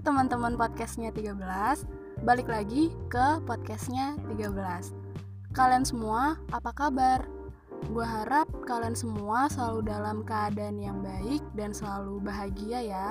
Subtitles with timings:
[0.00, 1.36] teman-teman podcastnya 13
[2.24, 4.96] Balik lagi ke podcastnya 13
[5.52, 7.20] Kalian semua apa kabar?
[7.92, 13.06] Gue harap kalian semua selalu dalam keadaan yang baik dan selalu bahagia ya.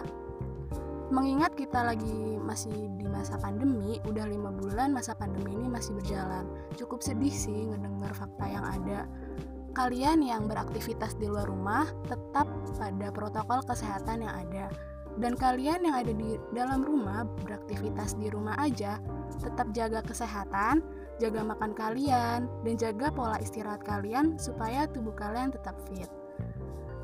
[1.14, 6.48] Mengingat kita lagi masih di masa pandemi Udah lima bulan masa pandemi ini masih berjalan.
[6.74, 9.06] Cukup sedih sih ngedengar fakta yang ada.
[9.76, 15.96] Kalian yang beraktivitas di luar rumah tetap pada protokol kesehatan yang ada dan kalian yang
[15.98, 19.02] ada di dalam rumah beraktivitas di rumah aja,
[19.42, 20.86] tetap jaga kesehatan,
[21.18, 26.08] jaga makan kalian, dan jaga pola istirahat kalian supaya tubuh kalian tetap fit.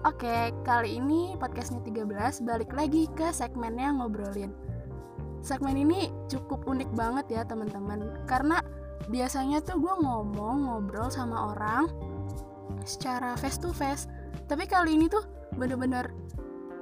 [0.05, 4.53] Oke, kali ini podcastnya 13 balik lagi ke segmennya ngobrolin.
[5.41, 8.61] Segmen ini cukup unik banget ya teman-teman, karena
[9.09, 11.89] biasanya tuh gue ngomong ngobrol sama orang
[12.85, 14.05] secara face to face,
[14.45, 15.25] tapi kali ini tuh
[15.57, 16.09] bener-bener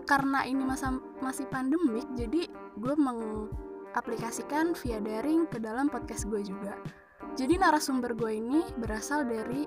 [0.03, 2.47] karena ini masa masih pandemik jadi
[2.79, 6.75] gue mengaplikasikan via daring ke dalam podcast gue juga.
[7.33, 9.65] Jadi narasumber gue ini berasal dari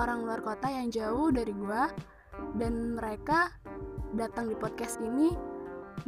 [0.00, 1.82] orang luar kota yang jauh dari gue
[2.56, 3.52] dan mereka
[4.16, 5.36] datang di podcast ini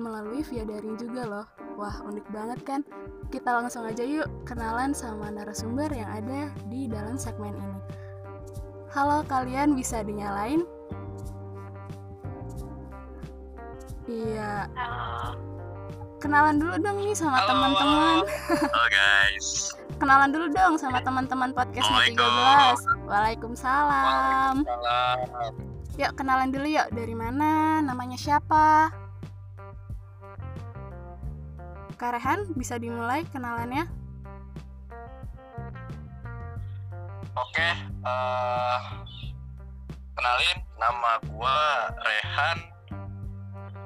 [0.01, 1.47] melalui via daring juga loh.
[1.77, 2.81] Wah unik banget kan?
[3.29, 7.81] Kita langsung aja yuk kenalan sama narasumber yang ada di dalam segmen ini.
[8.95, 10.63] Halo kalian bisa dinyalain
[14.05, 14.69] Iya.
[14.77, 15.33] Halo.
[16.21, 18.25] Kenalan dulu dong nih sama teman-teman.
[18.53, 19.73] Halo guys.
[19.97, 23.09] Kenalan dulu dong sama teman-teman podcast 13.
[23.09, 24.65] Waalaikumsalam.
[24.65, 25.53] Salam.
[25.97, 26.89] Yuk kenalan dulu yuk.
[26.93, 27.81] Dari mana?
[27.81, 28.93] Namanya siapa?
[31.97, 33.89] Karehan bisa dimulai kenalannya?
[37.35, 37.69] Oke,
[38.05, 38.79] eh,
[40.13, 42.74] kenalin nama gua Rehan.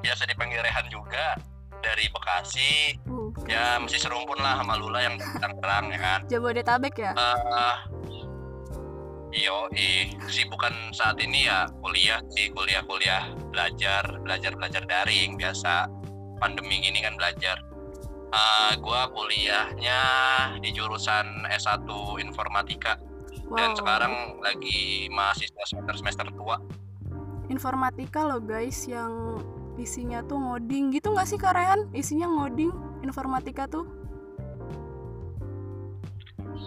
[0.02, 1.34] Biasa dipanggil Rehan juga
[1.82, 2.98] dari Bekasi.
[3.06, 3.46] Bukan.
[3.46, 5.16] Ya masih serumpun lah sama Lula yang
[5.62, 6.18] terang ya kan.
[6.26, 7.12] Jabodetabek ya?
[7.14, 7.76] Eh,
[9.28, 9.68] Iyo,
[10.24, 15.84] kesibukan saat ini ya kuliah sih, kuliah-kuliah belajar, belajar-belajar daring biasa.
[16.40, 17.60] Pandemi gini kan belajar.
[18.28, 20.00] Eh, gua kuliahnya
[20.60, 21.84] di jurusan S1
[22.20, 22.96] Informatika
[23.56, 26.60] dan sekarang lagi mahasiswa semester semester tua.
[27.48, 29.40] informatika loh guys yang
[29.78, 31.86] isinya tuh ngoding gitu nggak sih Karehan?
[31.94, 32.74] Isinya ngoding
[33.06, 33.86] informatika tuh?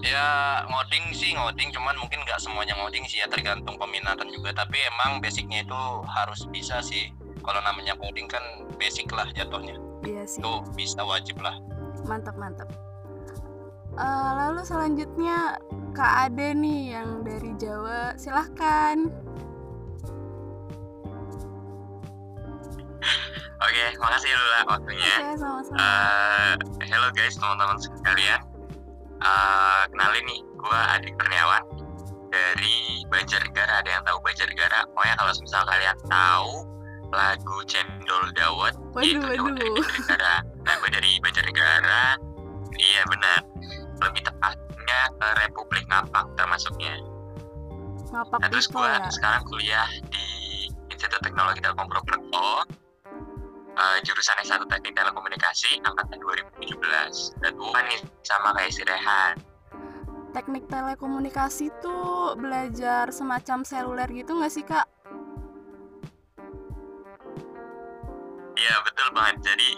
[0.01, 4.55] Ya ngoding sih ngoding, cuman mungkin nggak semuanya ngoding sih ya tergantung peminatan juga.
[4.55, 7.13] Tapi emang basicnya itu harus bisa sih.
[7.45, 8.41] Kalau namanya coding kan
[8.81, 9.77] basic lah jatuhnya.
[10.01, 10.41] Iya sih.
[10.41, 11.53] Itu bisa wajib lah.
[12.01, 12.65] mantap mantap
[13.91, 15.59] Eh, lalu selanjutnya
[15.91, 19.11] Kak Ade nih yang dari Jawa silahkan
[23.81, 25.15] Oke, makasih Lula waktunya.
[25.17, 25.89] oke sama-sama
[26.85, 28.37] hello guys teman-teman sekalian.
[29.17, 31.65] Eh, kenalin nih, gua Adik Kurniawan
[32.29, 33.81] dari Banjarnegara.
[33.81, 34.85] Ada yang tahu Banjarnegara?
[34.93, 36.53] Pokoknya kalau misal kalian tahu
[37.09, 40.35] lagu Cendol Dawet waduh itu Dawet dari waduh Banjarnegara.
[40.61, 42.05] Nah, gue dari Banjarnegara.
[42.77, 43.39] Iya benar.
[43.97, 47.01] Lebih tepatnya ke Republik Ngapak termasuknya.
[48.13, 50.25] ngapak Nah, terus gue ya sekarang kuliah di
[50.93, 52.80] Institut Teknologi Telkom Purwokerto.
[53.75, 59.35] Eh, jurusan S1 Teknik Telekomunikasi angkatan 2017 dan gue nih sama kayak si Rehan.
[60.31, 64.87] Teknik telekomunikasi tuh belajar semacam seluler gitu nggak sih kak?
[68.55, 69.43] Iya betul banget.
[69.43, 69.69] Jadi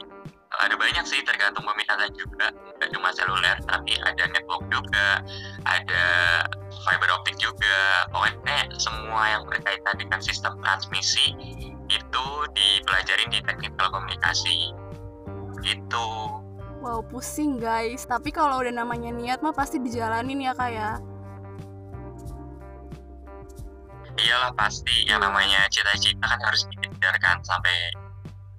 [0.54, 2.54] ada banyak sih tergantung peminatan juga.
[2.78, 5.26] Nggak cuma seluler tapi ada network juga
[5.66, 6.06] ada
[6.86, 8.06] fiber optik juga.
[8.14, 11.34] Pokoknya semua yang berkaitan dengan sistem transmisi
[11.92, 14.72] itu dipelajarin di teknik telekomunikasi
[15.64, 16.10] itu
[16.84, 18.04] wow pusing guys.
[18.04, 20.92] Tapi kalau udah namanya niat mah pasti dijalanin ya kak ya?
[24.20, 25.08] Iyalah pasti.
[25.08, 27.72] Yang namanya cita-cita kan harus dikejar kan sampai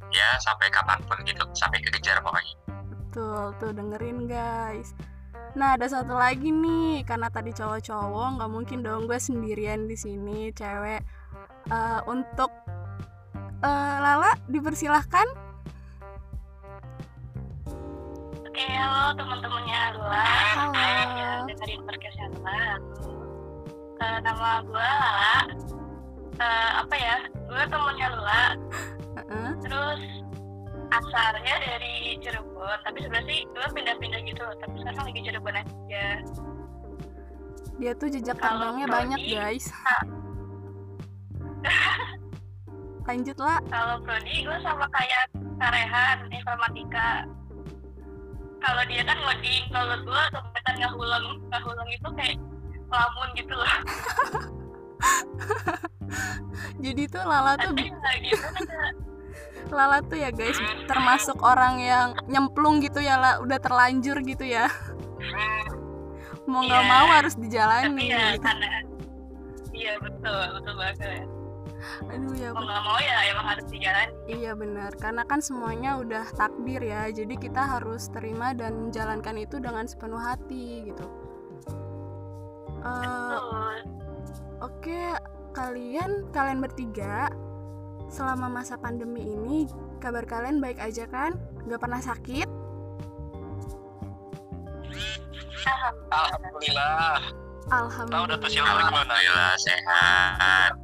[0.09, 1.45] ya sampai kapan pun gitu.
[1.53, 2.57] Sampai kekejar pokoknya.
[2.89, 4.97] Betul, tuh dengerin guys.
[5.55, 10.51] Nah ada satu lagi nih, karena tadi cowok-cowok nggak mungkin dong gue sendirian di sini
[10.51, 11.05] cewek.
[11.71, 12.51] Eh, untuk
[14.49, 15.27] dipersilahkan.
[18.45, 20.27] Oke, halo teman-temannya Lula.
[20.55, 20.73] Halo.
[21.19, 22.63] Yang dengerin podcastnya Lula.
[23.99, 25.37] Eh, nama gue Lala.
[26.39, 27.17] Eh, apa ya?
[27.51, 28.45] Gue temennya Lula.
[29.19, 29.49] Heeh.
[29.65, 30.01] Terus
[30.95, 32.79] asalnya dari Cirebon.
[32.87, 34.45] Tapi sebenarnya sih gue pindah-pindah gitu.
[34.63, 36.07] Tapi sekarang lagi Cirebon aja.
[37.75, 39.67] Dia tuh jejak Prodi, banyak guys.
[43.05, 43.61] Lanjut lah.
[43.69, 45.25] Kalau prodi gue sama kayak
[45.55, 47.25] Karehan informatika.
[48.59, 52.37] kalau dia kan ngoding kalau gue kebetulan ngahulang ngahulang itu kayak
[52.89, 53.69] lamun gitu loh
[56.85, 58.89] jadi tuh Lala tuh tapi gimana
[59.77, 60.57] Lala tuh ya guys
[60.89, 64.65] termasuk orang yang nyemplung gitu ya lah udah terlanjur gitu ya
[66.49, 66.89] mau nggak Iya.
[66.89, 68.49] mau harus dijalani ya gitu.
[68.49, 68.69] karena
[69.77, 71.29] iya betul betul banget
[72.09, 76.25] aduh ya mau nggak mau ya emang harus dijalani Iya benar, karena kan semuanya udah
[76.33, 81.07] takdir ya, jadi kita harus terima dan menjalankan itu dengan sepenuh hati gitu.
[82.85, 83.85] Betul
[84.65, 85.13] Oke,
[85.53, 87.29] kalian kalian bertiga
[88.09, 89.69] selama masa pandemi ini
[90.01, 91.37] kabar kalian baik aja kan?
[91.69, 92.49] Gak pernah sakit?
[96.13, 97.21] Alhamdulillah.
[97.65, 98.89] Tahu udah tuh Silva Alhamdulillah.
[98.93, 99.15] gimana?
[99.17, 100.84] Alhamdulillah sehat.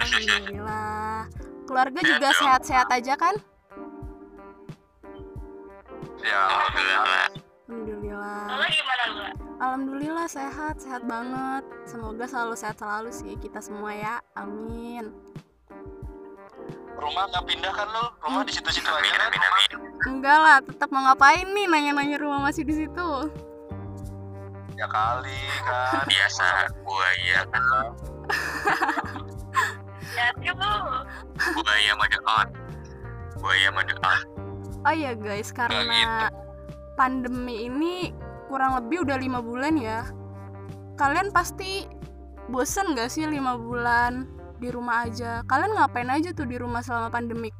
[0.00, 1.28] Alhamdulillah.
[1.68, 3.34] Keluarga juga sehat-sehat aja kan?
[6.20, 7.26] Ya, Alhamdulillah.
[7.70, 8.40] Alhamdulillah.
[8.50, 9.22] Lo gimana lu
[9.60, 11.62] Alhamdulillah sehat, sehat banget.
[11.84, 14.14] Semoga selalu sehat selalu sih kita semua ya.
[14.34, 15.12] Amin.
[17.00, 18.12] rumah nggak pindah kan lo?
[18.20, 19.32] Rumah di situ-situ aja Amin kan?
[19.32, 19.70] amin amin.
[20.04, 23.08] Enggak lah, tetap mau ngapain nih nanya-nanya rumah masih di situ?
[24.76, 26.04] Ya kali kan.
[26.04, 26.44] Biasa
[26.84, 27.64] buaya kan
[30.20, 30.74] jadi lu
[31.56, 32.48] buaya mode on.
[33.40, 34.20] Buaya mode on.
[34.84, 36.28] Oh iya guys, karena
[36.96, 38.12] pandemi ini
[38.48, 40.04] kurang lebih udah lima bulan ya.
[40.96, 41.88] Kalian pasti
[42.52, 44.28] bosen gak sih lima bulan
[44.60, 45.40] di rumah aja?
[45.48, 47.52] Kalian ngapain aja tuh di rumah selama pandemik?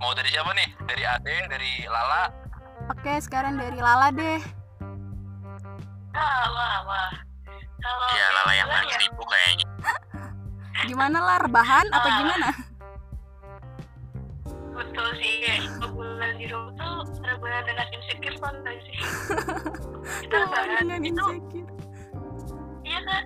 [0.00, 0.70] Mau dari siapa nih?
[0.88, 2.32] Dari Ade, dari Lala?
[2.90, 4.40] Oke, sekarang dari Lala deh.
[6.10, 7.29] wah wah
[7.80, 9.66] kalau Ya lala yang paling ya, sibuk kayaknya.
[10.82, 12.16] Gimana lah, rebahan apa Ah.
[12.18, 12.48] gimana?
[14.70, 18.96] betul sih kayak dua bulan di rumah tuh rebahan dengan insecure gak sih
[20.24, 21.26] kita Rebahan itu
[22.80, 23.22] iya kan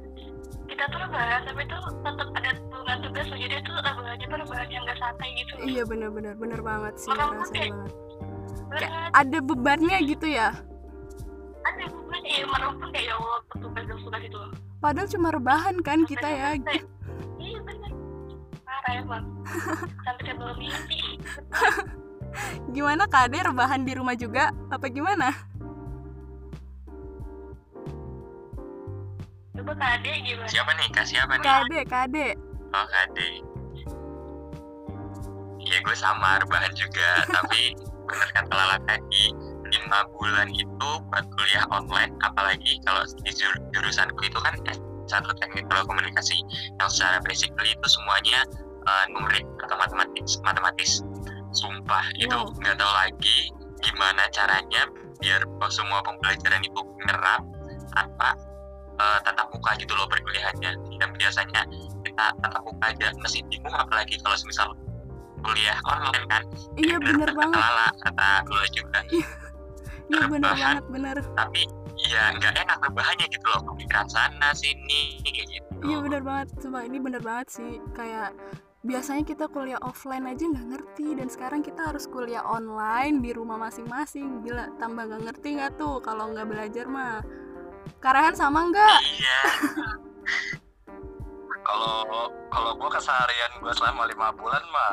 [0.66, 4.66] kita tuh rebahan tapi tuh tetap ada tugas tugas loh jadi tuh rebahannya tuh rebahan
[4.66, 7.92] yang gak santai gitu Iya bener-bener, bener banget sih, Makanya ngerasain kayak- banget.
[8.74, 10.48] Kayak ada bebannya gitu ya.
[11.64, 14.40] Ada beban ya merupun kayak ya Allah petugas dan tugas itu
[14.78, 16.48] Padahal cuma rebahan kan kita ya.
[16.54, 16.84] Sampai-
[17.38, 17.90] iya bener
[18.60, 19.24] parah emang
[20.04, 21.00] sampai saya belum mimpi
[22.68, 24.50] Gimana Kak Ade rebahan di rumah juga?
[24.68, 25.30] Apa gimana?
[29.54, 30.88] coba kade gimana Siapa nih?
[30.90, 31.42] Kak siapa nih?
[31.42, 32.26] Kak Ade, Kak Ade.
[32.68, 33.28] Oh Kade.
[35.58, 37.72] Iya gue sama rebahan juga, tapi
[38.04, 39.32] bener kata Lala tadi,
[39.74, 44.54] lima bulan itu buat kuliah online, apalagi kalau di jur- jurusanku itu kan
[45.10, 46.40] satu teknik komunikasi
[46.80, 48.46] yang secara basically itu semuanya
[48.88, 51.02] uh, numerik atau matematis, matematis.
[51.54, 52.50] Sumpah itu Wow.
[52.62, 53.38] nggak tahu lagi
[53.84, 54.90] gimana caranya
[55.22, 57.42] biar semua pembelajaran itu nyerap
[57.94, 58.34] tanpa
[58.98, 60.72] uh, tatap muka gitu loh perkuliahannya.
[60.98, 61.62] Dan biasanya
[62.02, 64.68] kita tatap muka aja masih bingung apalagi kalau misal
[65.44, 66.42] kuliah online kan
[66.80, 67.58] Iya bener kata banget.
[67.60, 69.00] Lala kata Lula juga
[70.06, 70.60] Iya bener rebahan.
[70.74, 71.16] banget, bener.
[71.32, 71.62] tapi
[71.96, 76.78] ya nggak enak rebahannya gitu loh pemikiran sana sini kayak gitu Iya bener banget, coba
[76.82, 78.32] ini bener banget sih Kayak
[78.80, 83.56] biasanya kita kuliah offline aja nggak ngerti Dan sekarang kita harus kuliah online di rumah
[83.58, 87.20] masing-masing Gila, tambah nggak ngerti nggak tuh kalau nggak belajar mah
[88.00, 88.96] Karahan sama nggak?
[89.14, 89.40] iya
[91.60, 92.04] Kalau
[92.48, 94.92] kalau gue keseharian gue selama lima bulan mah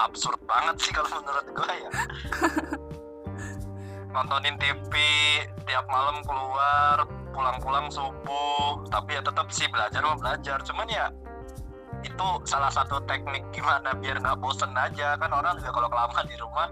[0.00, 1.90] absurd banget sih kalau menurut gue ya.
[4.12, 4.92] Nontonin TV
[5.64, 10.60] tiap malam keluar, pulang-pulang subuh, tapi ya tetap sih belajar mau belajar.
[10.68, 11.08] Cuman ya
[12.04, 15.16] itu salah satu teknik gimana biar nggak bosen aja.
[15.16, 16.68] Kan orang juga kalau kelamaan di rumah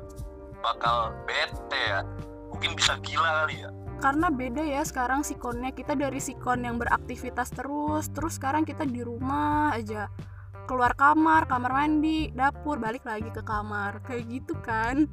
[0.60, 2.04] bakal bete ya.
[2.52, 3.70] Mungkin bisa gila kali ya.
[4.04, 5.72] Karena beda ya sekarang sikonnya.
[5.72, 10.12] Kita dari sikon yang beraktivitas terus Terus sekarang kita di rumah aja.
[10.68, 14.04] Keluar kamar, kamar mandi, dapur, balik lagi ke kamar.
[14.04, 15.08] Kayak gitu kan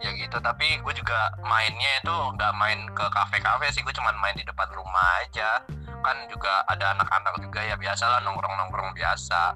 [0.00, 0.36] ya gitu.
[0.36, 4.68] Tapi gue juga mainnya itu nggak main ke kafe-kafe sih gue cuman main di depan
[4.72, 5.60] rumah aja.
[6.00, 9.54] Kan juga ada anak-anak juga ya biasa lah nongkrong-nongkrong biasa.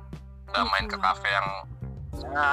[0.52, 1.06] Nggak main ke Mm-mm.
[1.08, 1.48] kafe yang
[2.14, 2.50] ya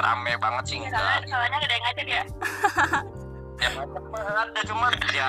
[0.00, 2.24] rame banget sih soalnya enggak soalnya gede yang ngajak ya?
[3.60, 3.68] Ya
[4.40, 5.28] ada cuman ya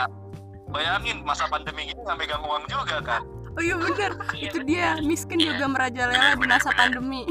[0.71, 3.27] bayangin masa pandemi gini nggak megang uang juga kan?
[3.51, 5.51] Oh iya bener, Iya, itu dia miskin Iya.
[5.59, 7.27] juga merajalela di masa pandemi.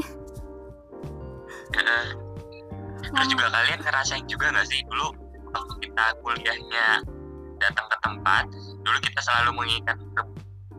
[3.11, 5.07] Terus juga kalian ngerasain juga nggak sih dulu
[5.51, 6.87] waktu kita kuliahnya
[7.59, 8.43] datang ke tempat
[8.81, 9.97] dulu kita selalu mengingat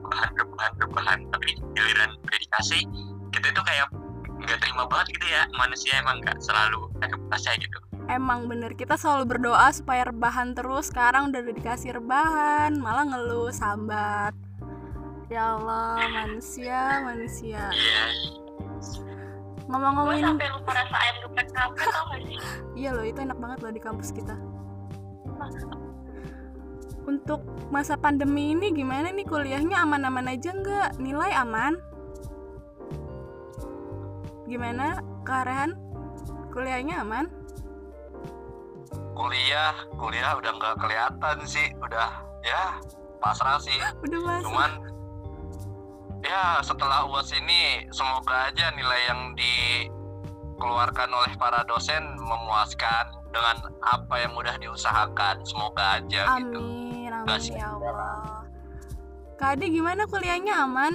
[0.03, 2.85] rebahan rebahan rebahan tapi giliran dedikasi
[3.33, 3.89] kita itu kayak
[4.43, 7.79] nggak terima banget gitu ya manusia emang nggak selalu ada batasnya gitu.
[8.11, 14.35] Emang bener kita selalu berdoa supaya rebahan terus sekarang udah dikasih rebahan malah ngeluh sambat.
[15.31, 17.71] Ya Allah manusia manusia.
[18.83, 19.22] Gue
[19.71, 22.37] ngomong-ngomongin sampai lupa rasa ayam geprek kafe tau gak sih?
[22.75, 24.37] Iya loh itu enak banget loh di kampus kita.
[27.03, 27.43] Untuk
[27.75, 29.27] masa pandemi ini gimana nih?
[29.27, 31.03] Kuliahnya aman-aman aja nggak?
[31.03, 31.75] Nilai aman?
[34.47, 35.75] Gimana Kak Rehan?
[36.55, 37.27] Kuliahnya aman?
[39.13, 41.75] Kuliah kuliah udah nggak kelihatan sih.
[41.83, 42.79] Udah ya
[43.19, 43.79] pasrah sih.
[44.07, 44.71] Udah mas cuman
[46.23, 54.15] ya setelah uas ini semoga aja nilai yang dikeluarkan oleh para dosen memuaskan dengan apa
[54.23, 55.43] yang udah diusahakan.
[55.43, 56.61] Semoga aja gitu.
[56.63, 57.55] Amin amin Kasih.
[57.59, 58.47] ya Allah.
[59.41, 60.07] Kak Ade gimana?
[60.07, 60.95] Kuliahnya aman?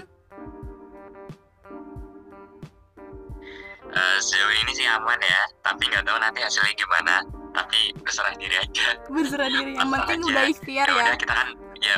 [3.87, 5.43] Eh, sejauh ini sih aman ya.
[5.65, 7.15] Tapi nggak tahu nanti hasilnya gimana.
[7.51, 8.87] Tapi berserah diri aja.
[9.09, 9.73] Berserah diri.
[9.75, 11.01] Yang penting udah ikhtiar ya ya.
[11.03, 11.49] udah kita kan
[11.81, 11.97] ya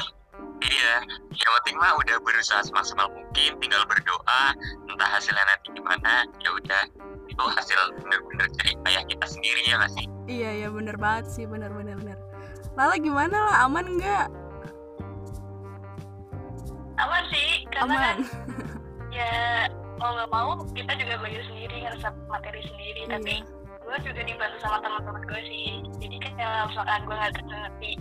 [0.63, 0.95] iya
[1.31, 4.41] yang penting mah udah berusaha semaksimal mungkin tinggal berdoa
[4.91, 6.83] entah hasilnya nanti gimana ya udah.
[7.29, 10.05] Itu hasil bener-bener dari ayah kita sendiri ya nggak sih?
[10.27, 12.17] Iya iya bener banget sih bener bener bener.
[12.75, 13.57] Lala gimana lah?
[13.69, 14.27] Aman nggak?
[16.99, 18.03] Aman sih karena aman.
[18.03, 18.17] kan
[19.09, 19.31] ya
[19.99, 23.01] mau nggak mau kita juga belajar sendiri ngerasa materi sendiri.
[23.07, 23.15] Iya.
[23.15, 23.35] tapi
[23.89, 25.67] gue juga dibantu sama teman-teman gue sih.
[26.03, 27.91] Jadi kayak misalkan gue nggak ngerti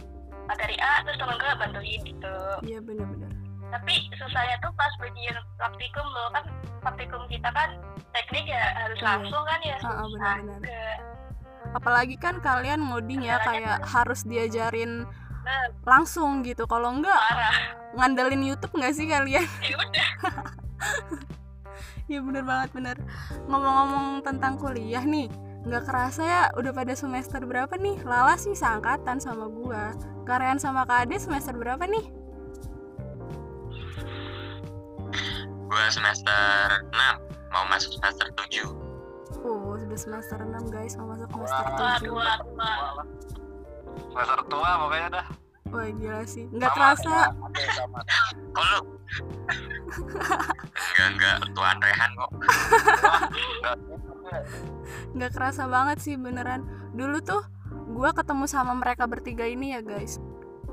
[0.48, 2.34] materi A terus teman gue bantuin gitu.
[2.64, 3.30] Iya bener bener
[3.68, 6.44] tapi susahnya tuh pas bagian praktikum loh kan
[6.80, 7.68] praktikum kita kan
[8.16, 9.08] teknik ya harus Iya.
[9.12, 9.76] langsung kan ya.
[9.76, 10.56] Ah, ah, susah benar-benar.
[10.56, 10.82] juga.
[11.68, 15.04] apalagi kan kalian ngoding ya kayak harus diajarin
[15.84, 16.64] langsung gitu.
[16.64, 17.56] Kalau enggak parah.
[17.92, 19.44] ngandelin YouTube nggak sih kalian?
[19.68, 20.08] Ya udah.
[22.08, 22.96] Iya bener banget bener.
[23.44, 25.28] Ngomong-ngomong tentang kuliah nih
[25.66, 27.98] nggak kerasa ya udah pada semester berapa nih?
[28.06, 29.94] Lala sih seangkatan sama gua.
[30.22, 32.06] Karean sama Kak Ade semester berapa nih?
[35.68, 38.72] gua semester 6 mau masuk semester 7
[39.44, 40.96] Oh sudah semester 6 guys.
[40.96, 43.06] Mau masuk semester waduh 7 waduh waduh.
[44.08, 45.26] semester tua pokoknya dah.
[45.68, 46.48] Wah gila sih.
[46.48, 47.14] Nggak Sama, kerasa
[49.08, 52.30] ya, kok lu enggak enggak tuan Rehan kok.
[53.58, 54.40] Nggak gitu ya.
[55.16, 56.68] nggak kerasa banget sih beneran.
[56.92, 57.42] Dulu tuh
[57.88, 60.20] gua ketemu sama mereka bertiga ini ya guys.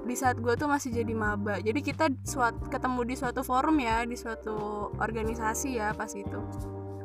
[0.05, 1.57] Di saat gue tuh masih jadi maba.
[1.57, 6.45] Jadi kita suat, ketemu di suatu forum ya di suatu organisasi ya pas itu.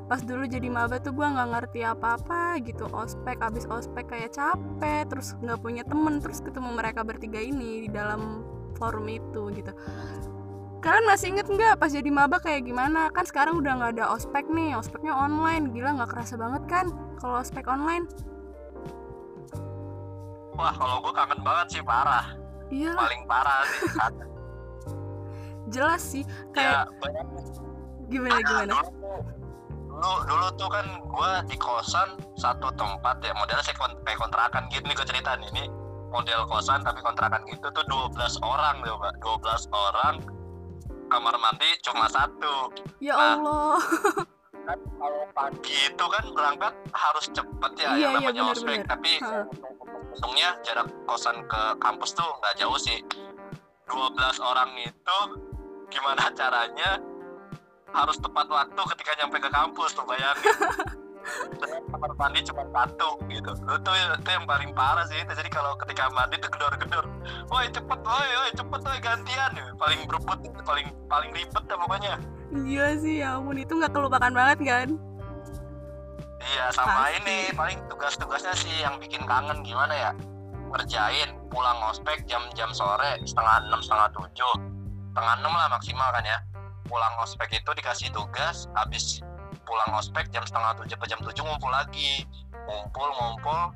[0.04, 5.08] Pas dulu jadi maba tuh gue nggak ngerti apa-apa gitu ospek abis ospek kayak capek
[5.08, 8.44] terus nggak punya temen terus ketemu mereka bertiga ini di dalam
[8.76, 9.72] forum itu gitu
[10.80, 13.12] kalian masih inget nggak pas jadi maba kayak gimana?
[13.12, 15.70] Kan sekarang udah nggak ada ospek nih ospeknya online.
[15.76, 16.86] Gila nggak kerasa banget kan
[17.20, 18.08] kalau ospek online?
[20.56, 22.36] Wah kalau gue kangen banget sih parah.
[22.70, 23.82] Iya paling parah sih
[25.74, 26.22] jelas sih
[26.54, 27.26] ya kayak banyak
[28.10, 28.74] gimana gimana?
[28.74, 28.86] dulu
[30.00, 33.62] tuh- dulu tuh kan gue di kosan satu tempat ya modelnya
[34.06, 35.64] kayak kontrakan gitu nih gue cerita nih ini
[36.10, 39.10] model kosan tapi kontrakan gitu tuh 12 orang coba.
[39.18, 40.14] 12 orang
[41.10, 42.70] kamar mandi cuma satu.
[42.98, 43.76] Ya Nah, Allah.
[44.60, 48.78] kan kalau pagi itu kan berangkat harus cepet ya Iya, yang iya, namanya ospek.
[48.78, 48.86] Bener-bener.
[48.86, 49.42] tapi Ha.
[50.12, 52.98] untungnya jarak kosan ke kampus tuh nggak jauh sih.
[53.84, 55.18] 12 orang itu
[55.88, 57.02] gimana caranya
[57.90, 60.46] harus tepat waktu ketika nyampe ke kampus tuh bayangin
[61.90, 63.50] kamar mandi cuma satu gitu.
[63.52, 65.32] Itu itu yang paling parah sih itu.
[65.32, 67.04] Jadi kalau ketika mandi tuh gedor-gedor.
[67.52, 72.14] Woi cepet woi woi cepet woi gantian paling berebut paling paling ribet dah pokoknya.
[72.50, 74.88] Gila sih ya ampun itu nggak kelupakan banget kan?
[76.40, 77.16] Iya sama Pasti.
[77.20, 80.10] ini paling tugas-tugasnya sih yang bikin kangen gimana ya?
[80.72, 84.54] Ngerjain pulang ospek jam-jam sore setengah enam setengah tujuh.
[85.12, 86.38] Setengah enam lah maksimal kan ya.
[86.88, 89.20] Pulang ospek itu dikasih tugas habis
[89.70, 92.26] pulang ospek jam setengah tujuh jam tujuh ngumpul lagi.
[92.66, 93.70] Ngumpul ngumpul.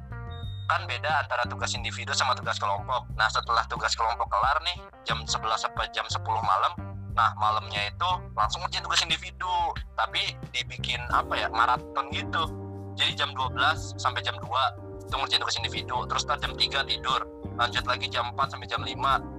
[0.66, 3.06] Kan beda antara tugas individu sama tugas kelompok.
[3.14, 6.74] Nah setelah tugas kelompok kelar nih jam 11 sampai jam 10 malam
[7.14, 9.54] Nah malamnya itu langsung ngerjain tugas individu.
[9.94, 12.50] Tapi dibikin apa ya maraton gitu.
[12.98, 15.96] Jadi jam 12 sampai jam 2 itu ngerjain tugas individu.
[16.10, 17.20] Terus ntar jam 3 tidur.
[17.54, 18.90] Lanjut lagi jam 4 sampai jam 5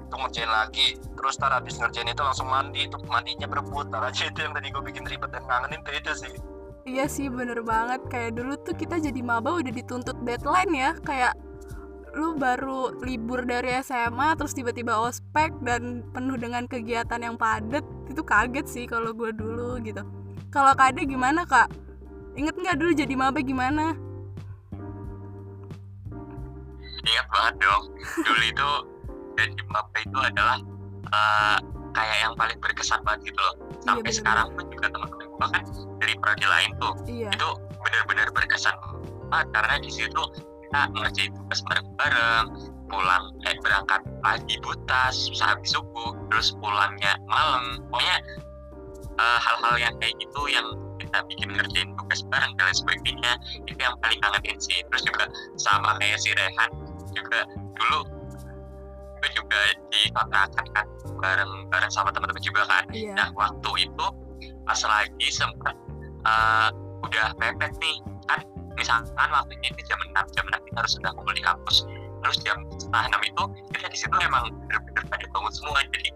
[0.05, 0.87] itu ngerjain lagi.
[1.17, 2.85] Terus ntar habis ngerjain itu langsung mandi.
[2.85, 3.89] Itu Mandinya berebut.
[3.89, 6.33] Ntar aja itu yang tadi gue bikin ribet dan kangenin tuh itu sih.
[6.85, 8.01] Iya sih bener banget.
[8.13, 10.91] Kayak dulu tuh kita jadi maba udah dituntut deadline ya.
[11.01, 11.33] Kayak
[12.15, 18.23] lu baru libur dari SMA terus tiba-tiba ospek dan penuh dengan kegiatan yang padat itu
[18.23, 19.99] kaget sih kalau gue dulu gitu.
[20.47, 21.67] Kalau kade gimana kak?
[22.39, 23.99] Inget nggak dulu jadi maba gimana?
[27.05, 27.83] Ingat banget dong.
[28.23, 28.69] Dulu itu
[29.35, 30.57] jadi maba itu adalah
[31.11, 31.57] uh,
[31.95, 33.55] kayak yang paling berkesan banget gitu loh.
[33.83, 34.17] Sampai bener-bener.
[34.19, 35.63] sekarang pun juga teman-teman gue kan
[35.99, 37.29] dari prodi lain tuh iya.
[37.31, 37.49] itu
[37.79, 38.75] benar-benar berkesan
[39.31, 39.47] banget.
[39.55, 40.23] Karena di situ
[40.67, 42.45] kita ngerjain tugas bareng-bareng
[42.85, 47.79] pulang eh berangkat pagi buta sehabis subuh terus pulangnya malam.
[47.89, 48.17] Pokoknya
[49.15, 50.67] eh, hal-hal yang kayak gitu yang
[50.99, 53.33] kita bikin ngerjain tugas bareng dan lain sebagainya
[53.67, 54.79] itu yang paling kangenin sih.
[54.91, 55.25] Terus juga
[55.59, 56.71] sama kayak si Rehan
[57.15, 58.14] juga dulu
[59.25, 59.57] gue juga
[59.89, 60.85] di kontrakan kan
[61.17, 62.85] bareng bareng sama teman-teman juga kan.
[62.93, 63.17] Iya.
[63.17, 64.05] Nah waktu itu
[64.61, 65.73] pas lagi sempat
[66.29, 66.69] eh,
[67.01, 67.97] udah mepet nih
[68.29, 68.45] kan
[68.77, 71.89] misalkan waktunya itu jam 6 jam 6 kita harus sudah kumpul di kampus.
[72.21, 75.81] Terus jam setengah enam itu kita di situ emang bener-bener pada bangun semua.
[75.89, 76.09] Jadi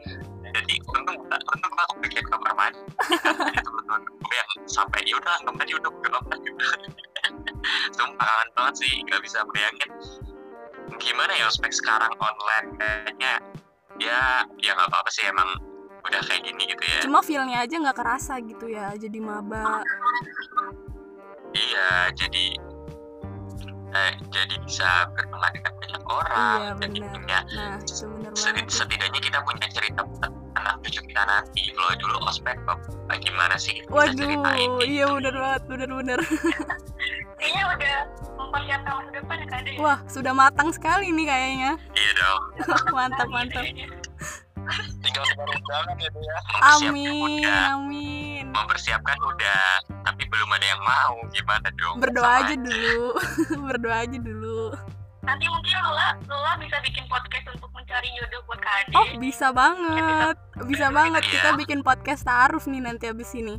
[0.54, 2.82] jadi untung untung gue kebagian kamar mandi.
[3.25, 6.66] Jadi teman-teman gue yang sampai ya udah kamar mandi udah udah kamar juga
[7.94, 9.92] sumpah kangen banget sih nggak bisa bayangin
[10.98, 12.67] gimana ya ospek sekarang online?
[12.79, 13.34] Kayaknya
[14.00, 15.50] ya ya nggak apa-apa sih emang
[16.01, 17.00] udah kayak gini gitu ya.
[17.05, 19.84] Cuma feelnya aja nggak kerasa gitu ya jadi maba.
[21.50, 22.53] Iya, jadi
[23.89, 26.38] eh, jadi bisa berkenalan dengan banyak orang.
[26.55, 28.77] iya jadi benar punya nah itu benar seti- banget tuh.
[28.77, 31.62] setidaknya kita punya cerita buat anak cucu kita nanti.
[31.72, 32.77] Kalau dulu ospek kok
[33.19, 35.15] gimana sih kita bisa waduh ceritain iya gitu.
[35.15, 36.19] benar banget benar benar
[37.36, 37.96] kayaknya udah
[38.36, 39.77] mempersiapkan masa depan ya kak ya?
[39.77, 42.41] wah sudah matang sekali nih kayaknya Iya dong.
[42.96, 43.88] mantap Gitu mantap kayaknya.
[45.01, 46.38] tinggal sebar undangan gitu ya
[46.77, 49.65] amin mempersiapkan udah,
[50.03, 51.15] tapi belum ada yang mau.
[51.29, 51.96] Gimana dong?
[52.00, 53.03] berdoa Sama aja dulu.
[53.70, 54.60] Berdoa aja dulu.
[55.20, 60.36] Nanti mungkin Lola Lola bisa bikin podcast untuk mencari jodoh buat kak oh bisa banget.
[60.65, 60.89] Bisa.
[60.89, 61.32] Banget Iya.
[61.38, 63.56] kita bikin podcast taaruf nih nanti abis ini.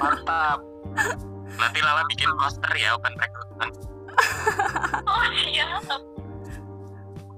[0.00, 0.64] Mantap.
[1.54, 3.74] Nanti Lala bikin poster ya open recruitment.
[5.04, 5.66] oh iya.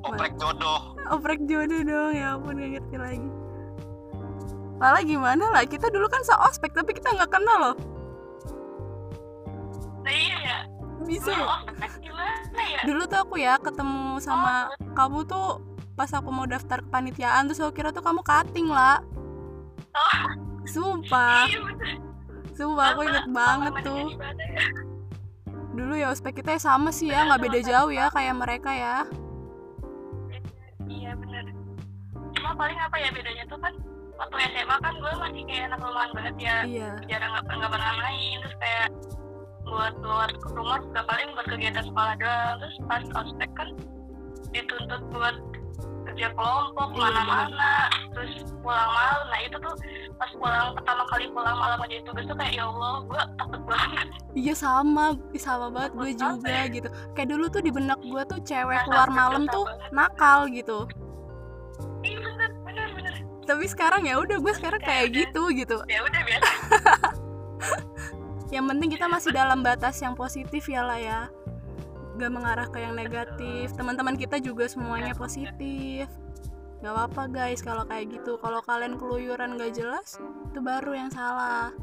[0.06, 0.94] Oprek jodoh.
[1.10, 2.12] Oprek jodoh dong.
[2.14, 3.28] Ya ampun gak ngerti lagi
[4.76, 5.64] Lala gimana lah?
[5.64, 7.76] Kita dulu kan se-ospek tapi kita nggak kenal loh.
[10.04, 10.58] Nah iya ya.
[11.06, 11.32] Bisa.
[12.02, 12.80] Gimana ya?
[12.84, 15.64] Dulu tuh aku ya ketemu sama kamu tuh
[15.96, 19.00] pas aku mau daftar kepanitiaan terus aku kira tuh kamu cutting lah
[19.96, 20.28] Oh.
[20.68, 21.48] sumpah.
[21.48, 21.60] Iya
[22.52, 24.12] sumpah aku inget banget tuh.
[24.12, 24.68] ya?
[25.76, 29.08] dulu ya ospek kita ya sama sih ya nggak beda jauh ya kayak mereka ya.
[30.84, 31.48] Iya bener.
[32.36, 33.72] Cuma paling apa ya bedanya tuh kan
[34.16, 36.56] waktu SMA kan gue masih kayak anak rumahan banget ya.
[36.64, 36.90] Iya.
[37.06, 38.36] Jarang nggak nggak pernah main.
[38.42, 38.88] Terus kayak
[39.66, 42.54] buat keluar ke rumah juga paling buat kegiatan sekolah doang.
[42.60, 43.68] Terus pas ospek kan
[44.50, 45.36] dituntut buat
[46.06, 47.72] kerja kelompok Iya, mana-mana.
[48.14, 49.20] Terus pulang malam.
[49.28, 49.74] Nah itu tuh
[50.16, 54.06] pas pulang pertama kali pulang malam aja tugas tuh kayak ya Allah gue takut banget.
[54.32, 55.06] Iya sama.
[55.36, 56.88] Sama banget gue juga gitu.
[57.12, 59.90] Kayak dulu tuh di benak gue tuh cewek Nah, keluar malam tuh banget.
[59.92, 60.78] nakal gitu
[63.46, 65.76] tapi sekarang ya udah gue sekarang Ya kayak gitu gitu.
[65.92, 66.50] Ya udah biasa.
[68.54, 71.20] Yang penting kita masih dalam batas yang positif ya lah ya.
[72.14, 73.74] Gak mengarah ke yang negatif.
[73.74, 76.06] Teman-teman kita juga semuanya positif.
[76.78, 78.38] Gak apa-apa guys kalau kayak gitu.
[78.38, 81.74] Kalau kalian keluyuran gak jelas itu baru yang salah.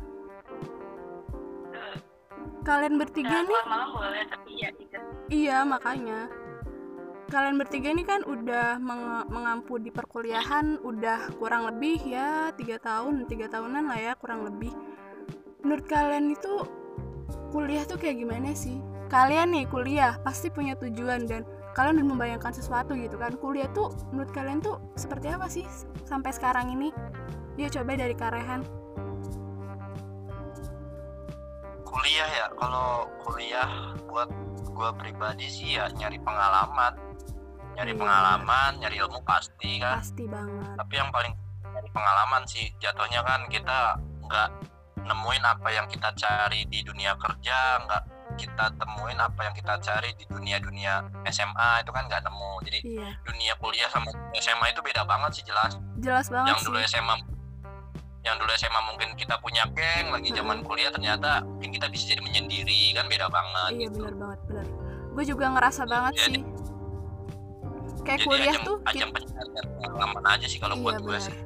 [2.64, 3.48] Kalian bertiga Nah, nih?
[3.52, 6.32] keluar malam boleh tapi ya tidak iya makanya
[7.32, 13.24] kalian bertiga nih kan udah meng- mengampu di perkuliahan udah kurang lebih ya tiga tahun
[13.30, 14.74] tiga tahunan lah ya kurang lebih.
[15.64, 16.68] Menurut kalian itu
[17.56, 18.82] kuliah tuh kayak gimana sih?
[19.08, 21.46] Kalian nih kuliah pasti punya tujuan dan
[21.78, 23.38] kalian udah membayangkan sesuatu gitu kan.
[23.40, 25.64] Kuliah tuh menurut kalian tuh seperti apa sih
[26.04, 26.90] sampai sekarang ini?
[27.56, 28.66] Dia coba dari karehan
[31.94, 33.70] kuliah ya kalau kuliah
[34.10, 34.26] buat
[34.74, 36.98] gue pribadi sih ya nyari pengalaman
[37.74, 40.00] nyari pengalaman nyari ilmu pasti kan.
[40.00, 40.78] Pasti banget.
[40.78, 41.34] Tapi yang paling
[41.74, 44.50] nyari pengalaman sih jatuhnya kan kita nggak
[45.04, 50.10] nemuin apa yang kita cari di dunia kerja nggak kita temuin apa yang kita cari
[50.18, 52.54] di dunia dunia SMA itu kan nggak nemu.
[52.66, 53.10] Jadi iya.
[53.26, 55.78] dunia kuliah sama SMA itu beda banget sih jelas.
[56.02, 56.98] Jelas banget yang dulu sih.
[56.98, 57.16] SMA
[58.24, 62.24] yang dulu SMA mungkin kita punya geng lagi zaman kuliah ternyata mungkin kita bisa jadi
[62.24, 64.00] menyendiri kan beda banget iya gitu.
[64.00, 64.66] benar banget benar.
[65.14, 66.64] Gue juga ngerasa banget Jadi- sih
[68.04, 71.18] kayak jadi kuliah ajang, tuh ajang kita, pencarian pengalaman aja sih kalau Iya, buat gue
[71.20, 71.38] sih.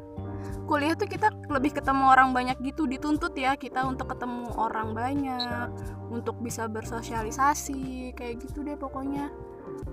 [0.68, 5.72] kuliah tuh kita lebih ketemu orang banyak gitu dituntut ya kita untuk ketemu orang banyak
[6.12, 9.32] untuk bisa bersosialisasi kayak gitu deh pokoknya.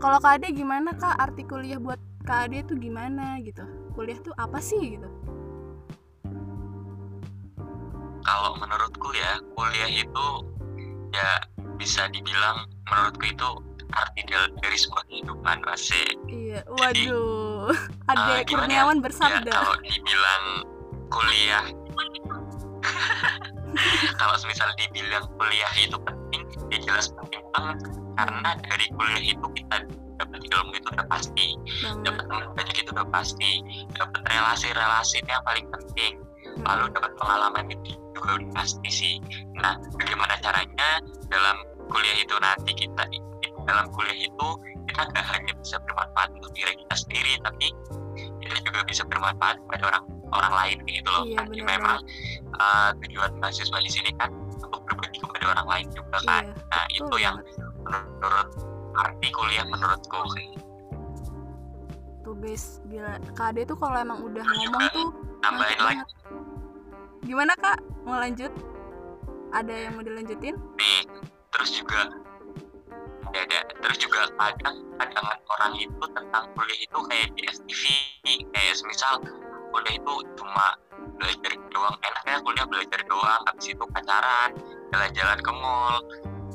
[0.03, 1.15] Kalau kak Ade gimana kak?
[1.15, 3.63] Arti kuliah buat kak Ade tuh gimana gitu?
[3.95, 5.07] Kuliah tuh apa sih gitu?
[8.25, 10.27] Kalau menurutku ya kuliah itu
[11.15, 11.31] ya
[11.79, 13.49] bisa dibilang menurutku itu
[13.93, 17.71] arti dari, sebuah kehidupan masih iya waduh.
[18.11, 18.71] ada eh, gimana?
[18.71, 18.87] Ya?
[18.87, 19.53] Kurniawan ya bersabda.
[19.53, 20.45] kalau dibilang
[21.13, 21.67] kuliah.
[24.23, 27.91] Kalau misal dibilang kuliah itu penting ya jelas penting banget.
[28.15, 29.77] Karena dari kuliah itu kita
[30.15, 31.59] dapat ilmu itu udah pasti.
[32.07, 33.51] Dapat teman banyak itu udah pasti.
[33.99, 36.23] Dapat relasi-relasi itu yang paling penting.
[36.55, 36.63] Hmm.
[36.71, 39.15] lalu dapat pengalaman itu juga udah pasti sih.
[39.59, 41.57] Nah bagaimana caranya dalam
[41.91, 43.05] kuliah itu nanti kita
[43.65, 44.49] dalam kuliah itu
[44.87, 47.67] kita nggak hanya bisa bermanfaat untuk diri kita sendiri tapi
[48.39, 51.99] kita juga bisa bermanfaat kepada orang orang lain gitu loh Iya, Nah, benar memang
[52.55, 56.45] uh, tujuan mahasiswa di sini kan untuk berbagi kepada orang lain juga kan.
[56.45, 57.37] Iya nah betul itu yang
[57.83, 58.49] menurut
[58.95, 60.21] arti kuliah menurutku.
[62.23, 63.21] Tuh guys gila.
[63.37, 65.09] KD tuh kalau emang udah Terus ngomong tuh
[65.41, 65.97] tambahin lagi.
[66.01, 66.09] banget.
[67.25, 67.79] gimana kak?
[68.05, 68.53] Mau lanjut?
[69.51, 70.55] Ada yang mau dilanjutin?
[70.77, 71.01] Nih
[71.51, 72.11] terus juga
[73.35, 77.83] ada ada terus juga kadang pandangan orang itu tentang kuliah itu kayak di FTV
[78.55, 79.15] kayak semisal
[79.75, 80.67] kuliah itu cuma
[81.19, 81.97] belajar doang.
[82.01, 84.51] Enak ya kuliah belajar doang habis itu pacaran
[84.95, 85.97] jalan-jalan ke mall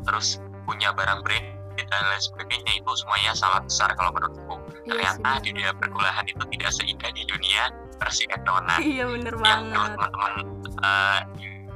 [0.08, 1.48] terus punya barang brand
[1.80, 2.72] dan lain sebagainya.
[2.80, 4.56] Itu semuanya salah besar kalau menurutku.
[4.88, 7.64] Iya ternyata di dunia perkuliahan itu tidak seindah di dunia
[8.00, 9.68] persinetronan iya bener yang banget.
[9.76, 10.34] menurut teman-teman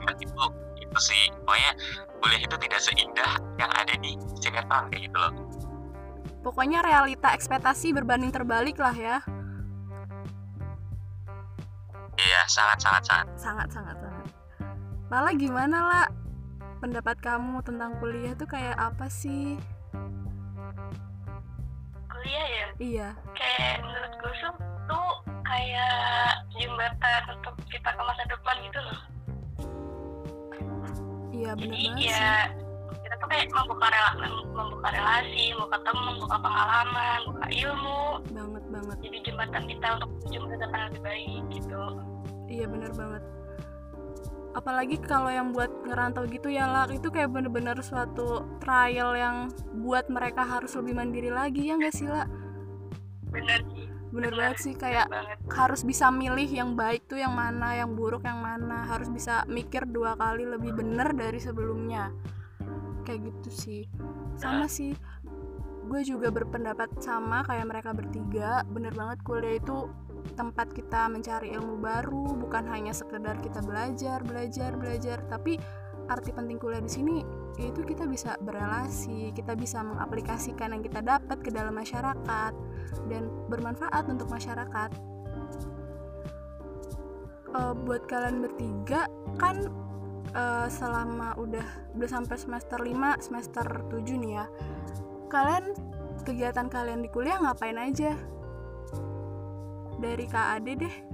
[0.03, 0.43] ingat itu
[0.93, 1.23] itu sih.
[1.41, 1.71] Pokoknya
[2.21, 5.33] kuliah itu tidak seindah yang ada di sinetron kayak gitu loh.
[6.45, 9.17] Pokoknya realita ekspektasi berbanding terbalik lah ya.
[12.13, 13.27] Iya sangat sangat sangat.
[13.41, 14.25] Sangat sangat sangat.
[15.09, 16.05] Lala gimana lah
[16.77, 19.57] pendapat kamu tentang kuliah tuh kayak apa sih?
[22.05, 22.67] Kuliah ya?
[22.77, 23.09] Iya.
[23.33, 24.33] Kayak menurut gue
[24.83, 25.09] tuh
[25.41, 28.99] kayak jembatan untuk kita ke masa depan gitu loh
[31.43, 32.07] iya jadi banget sih.
[32.07, 32.33] ya
[33.03, 34.11] kita tuh kayak membuka rela
[34.55, 38.01] membuka relasi membuka teman membuka pengalaman membuka ilmu.
[38.31, 38.97] Banget banget.
[39.03, 41.83] Jadi jembatan kita untuk menuju masa depan yang lebih baik gitu.
[42.47, 43.23] Iya bener banget.
[44.53, 49.49] Apalagi kalau yang buat ngerantau gitu ya lah itu kayak bener-bener suatu trial yang
[49.81, 52.29] buat mereka harus lebih mandiri lagi ya nggak sih lah
[53.33, 55.37] bener sih bener banget sih kayak banget.
[55.49, 58.85] harus bisa milih yang baik tuh yang mana yang buruk yang mana.
[58.85, 62.13] Harus bisa mikir dua kali lebih bener dari sebelumnya.
[63.03, 63.81] Kayak gitu sih.
[64.37, 64.93] Sama sih
[65.83, 68.61] gue juga berpendapat sama kayak mereka bertiga.
[68.69, 69.89] Bener banget kuliah itu
[70.37, 72.37] tempat kita mencari ilmu baru.
[72.37, 75.25] Bukan hanya sekedar kita belajar belajar belajar.
[75.25, 75.57] Tapi
[76.13, 77.17] arti penting kuliah di sini
[77.57, 82.53] yaitu kita bisa berelasi kita bisa mengaplikasikan yang kita dapat ke dalam masyarakat
[83.09, 84.89] dan bermanfaat untuk masyarakat.
[87.53, 89.05] Eh, buat kalian bertiga
[89.37, 89.69] kan
[90.33, 94.45] eh, selama udah udah sampai semester 5 semester 7 nih ya
[95.29, 95.73] kalian
[96.25, 98.17] kegiatan kalian di kuliah ngapain aja?
[100.01, 101.12] Dari KAD deh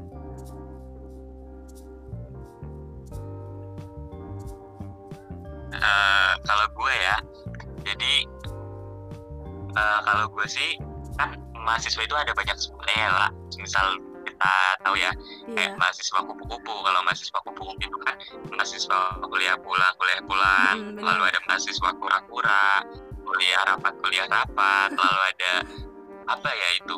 [5.90, 7.18] Eh, kalau gue ya
[7.82, 8.14] jadi
[9.74, 10.78] eh, kalau gue sih
[11.18, 13.30] kan mahasiswa itu ada banyak sebenarnya lah.
[13.60, 14.52] Misal kita
[14.86, 15.12] tahu ya iya.
[15.56, 16.76] kayak mahasiswa kupu-kupu.
[16.86, 18.16] Kalau mahasiswa kupu-kupu itu kan
[18.54, 20.76] mahasiswa kuliah pulang kuliah pulang.
[20.96, 22.86] Mm, lalu ada mahasiswa kura-kura
[23.26, 24.90] kuliah rapat kuliah rapat.
[24.96, 25.54] Lalu ada
[26.30, 26.98] apa ya itu?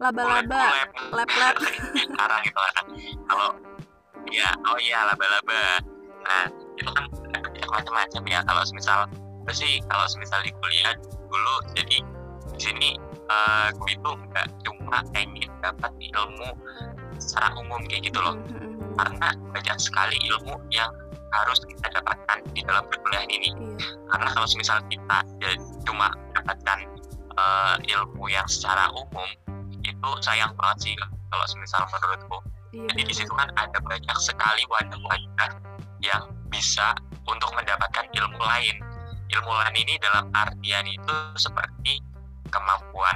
[0.00, 0.62] Laba-laba.
[0.72, 1.12] Kulep-kulep.
[1.12, 1.56] lab-lab.
[2.08, 2.84] Sekarang itu kan.
[3.28, 3.48] Kalau
[4.32, 5.84] ya oh iya laba-laba.
[6.24, 6.44] Nah
[6.80, 7.04] itu kan
[7.36, 8.40] ada macam-macam ya.
[8.44, 8.98] Kalau misal
[9.50, 9.82] sih?
[9.86, 10.94] Kalau misal di kuliah
[11.30, 11.98] dulu jadi
[12.54, 12.90] di sini
[13.78, 16.50] gue itu nggak cuma pengen dapat ilmu
[17.22, 18.34] secara umum kayak gitu loh.
[18.34, 20.90] Mhm, karena banyak sekali ilmu yang
[21.30, 23.54] harus kita dapatkan di dalam perkuliahan ini.
[23.54, 23.94] Iya.
[24.10, 25.50] Karena kalau misal kita ya,
[25.86, 26.78] cuma dapatkan
[27.38, 29.30] eh, ilmu yang secara umum
[29.86, 30.94] itu sayang banget sih
[31.30, 32.38] kalau misal menurutku.
[32.70, 35.50] Iya jadi di situ kan ada banyak sekali wadah-wadah
[36.02, 36.94] yang bisa
[37.30, 38.76] untuk mendapatkan ilmu lain.
[39.30, 42.02] Ilmu lain ini dalam artian itu seperti
[42.50, 43.14] kemampuan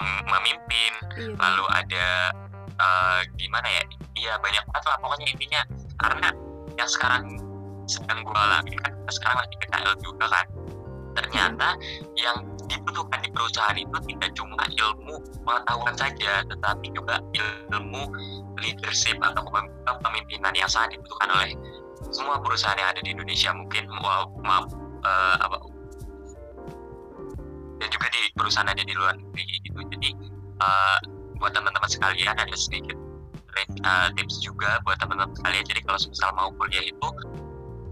[0.00, 2.06] mem- memimpin iya lalu ada
[2.72, 3.82] eh, gimana ya?
[4.16, 4.98] Iya banyak banget lah.
[5.00, 5.60] Pokoknya intinya
[6.00, 6.28] karena
[6.80, 7.24] yang sekarang
[7.84, 10.46] sedang gue alami kan kita sekarang lagi PKL juga kan
[11.12, 11.76] ternyata
[12.16, 17.20] yang dibutuhkan di perusahaan itu tidak cuma ilmu pengetahuan saja tetapi juga
[17.68, 18.08] ilmu
[18.56, 21.52] leadership atau kepem- kepemimpinan yang sangat dibutuhkan oleh
[22.12, 24.68] semua perusahaan yang ada di Indonesia mungkin mau maaf
[25.02, 25.56] eh, apa
[27.82, 29.80] dan juga di perusahaan ada di luar negeri gitu.
[29.90, 30.10] Jadi
[30.62, 30.98] eh,
[31.42, 32.94] buat teman-teman sekalian ada sedikit
[33.84, 35.64] uh, tips juga buat teman-teman sekalian.
[35.66, 37.08] Jadi kalau misal mau kuliah itu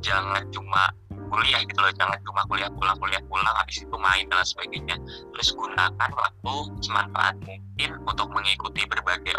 [0.00, 0.83] jangan cuma
[1.31, 4.97] kuliah gitu loh jangan cuma kuliah pulang kuliah pulang habis itu main dan sebagainya.
[5.33, 9.35] Terus gunakan waktu semanfaat mungkin untuk mengikuti berbagai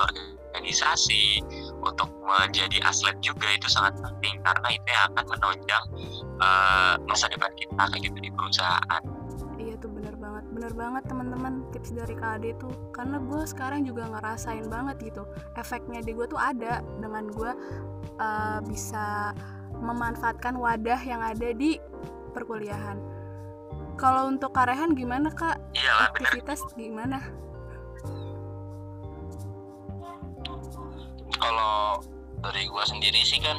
[0.52, 1.44] organisasi
[1.84, 5.86] untuk menjadi atlet juga itu sangat penting karena itu yang akan menunjang
[6.40, 9.04] uh, masa depan kita kayak gitu di perusahaan.
[9.62, 14.10] Iya tuh bener banget bener banget teman-teman tips dari KAD itu karena gue sekarang juga
[14.10, 15.24] ngerasain banget gitu
[15.54, 17.52] efeknya di gue tuh ada dengan gue
[18.18, 19.38] uh, bisa
[19.82, 21.82] memanfaatkan wadah yang ada di
[22.32, 22.98] perkuliahan.
[24.00, 25.60] Kalau untuk Karehan gimana kak?
[25.76, 26.78] Iyalah, Aktivitas bener.
[26.80, 27.20] gimana?
[31.42, 32.02] Kalau
[32.42, 33.58] dari gue sendiri sih kan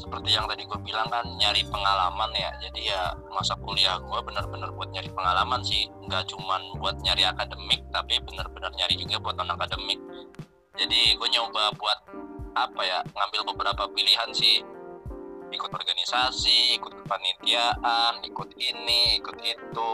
[0.00, 4.72] seperti yang tadi gue bilang kan nyari pengalaman ya jadi ya masa kuliah gue bener-bener
[4.72, 9.52] buat nyari pengalaman sih nggak cuman buat nyari akademik tapi bener-bener nyari juga buat non
[9.52, 10.00] akademik
[10.80, 11.98] jadi gue nyoba buat
[12.56, 14.64] apa ya ngambil beberapa pilihan sih
[15.50, 19.92] ikut organisasi ikut kepanitiaan ikut ini ikut itu.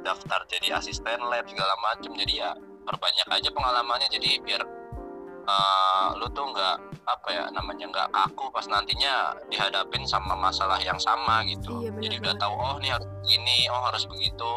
[0.00, 2.16] Daftar jadi asisten lab segala macem.
[2.16, 2.56] Jadi ya
[2.88, 4.08] perbanyak aja pengalamannya.
[4.08, 4.62] Jadi biar
[5.44, 10.96] uh, lu tuh nggak apa ya namanya nggak kaku pas nantinya dihadapin sama masalah yang
[10.96, 11.84] sama gitu.
[11.84, 14.52] Iya, bener, jadi udah tahu oh nih harus begini oh harus begitu.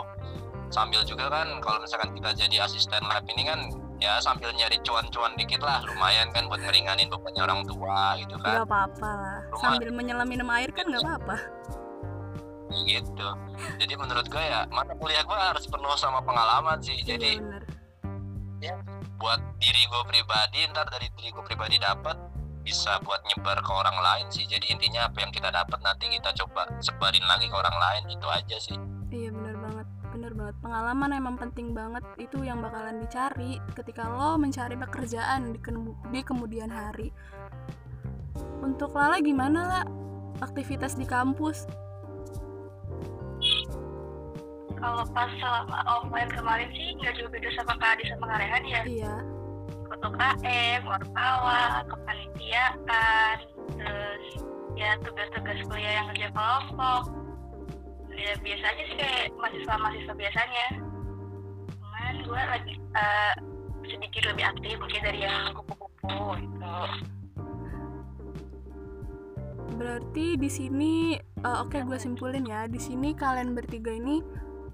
[0.73, 3.59] Sambil juga kan kalau misalkan kita jadi asisten lab ini kan
[4.03, 5.79] ya sambil nyari cuan-cuan dikit lah.
[5.87, 8.59] Lumayan kan buat ngeringanin bebannya orang tua gitu kan.
[8.59, 9.39] Gak apa-apa lah.
[9.47, 9.63] Lumayan.
[9.63, 11.37] sambil menyelam minum air kan gak apa-apa.
[12.83, 13.27] Gitu.
[13.79, 16.99] Jadi menurut gue ya mata kuliah gue harus penuh sama pengalaman sih.
[16.99, 17.63] Iya, jadi bener.
[18.59, 18.75] ya
[19.15, 22.17] buat diri gue pribadi ntar dari diri gue pribadi dapat
[22.63, 24.43] bisa buat nyebar ke orang lain sih.
[24.43, 28.27] Jadi intinya apa yang kita dapat nanti kita coba sebarin lagi ke orang lain itu
[28.27, 28.75] aja sih.
[29.13, 29.52] Iya bener
[30.43, 30.59] banget.
[30.59, 35.71] Pengalaman emang penting banget itu yang bakalan dicari ketika lo mencari pekerjaan di, ke
[36.11, 37.15] di kemudian hari.
[38.59, 39.85] Untuk Lala gimana lah
[40.43, 41.63] aktivitas di kampus?
[44.75, 48.63] Kalau pas selama offline kemarin sih nggak jauh beda sama Kak Adi sama Kak Rehan
[48.67, 48.81] ya.
[48.83, 49.15] Iya.
[49.87, 53.35] Ikut UKM, wartawan, kepanitiaan,
[53.79, 54.25] terus
[54.75, 57.22] ya tugas-tugas kuliah yang kerja kelompok
[58.23, 60.67] ya biasa aja sih kayak mahasiswa-mahasiswa biasanya.
[61.75, 63.33] Cuman gue lagi uh,
[63.83, 66.75] sedikit lebih aktif mungkin dari yang kupu-kupu gitu.
[69.75, 70.93] Berarti di sini
[71.43, 74.23] uh, oke okay, gue simpulin ya di sini kalian bertiga ini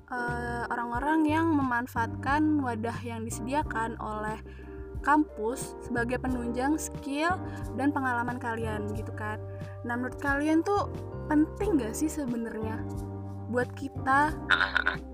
[0.09, 4.41] orang orang-orang yang memanfaatkan wadah yang disediakan oleh
[5.05, 7.37] kampus sebagai penunjang skill
[7.77, 9.37] dan pengalaman kalian gitu kan.
[9.85, 10.89] Nah menurut kalian tuh
[11.29, 12.81] penting gak sih sebenarnya
[13.49, 14.37] buat kita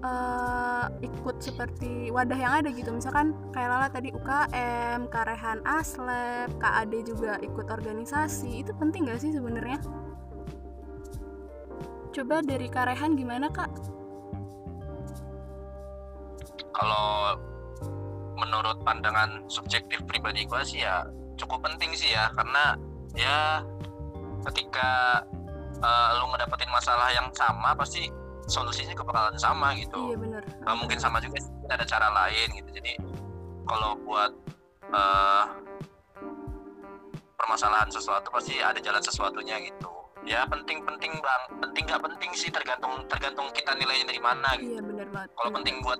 [0.03, 6.93] uh, ikut seperti wadah yang ada gitu misalkan kayak Lala tadi UKM, Karehan Aslep, KAD
[7.07, 9.79] juga ikut organisasi itu penting gak sih sebenarnya?
[12.11, 13.71] Coba dari Karehan gimana kak?
[16.75, 17.39] Kalau
[18.35, 21.07] menurut pandangan subjektif pribadi gue sih ya
[21.39, 22.75] cukup penting sih ya karena
[23.15, 23.63] ya
[24.51, 25.23] ketika
[25.79, 28.11] uh, lu ngedapetin masalah yang sama pasti
[28.45, 30.13] solusinya kebakalan sama gitu.
[30.13, 32.69] Iya Gak mungkin sama juga sih ada cara lain gitu.
[32.77, 32.93] Jadi
[33.65, 34.31] kalau buat
[34.93, 35.45] uh,
[37.35, 39.89] permasalahan sesuatu pasti ada jalan sesuatunya gitu.
[40.25, 44.73] Ya penting penting bang penting nggak penting sih tergantung tergantung kita nilainya dari mana gitu.
[44.73, 45.29] Iya bener banget.
[45.37, 45.99] Kalau penting buat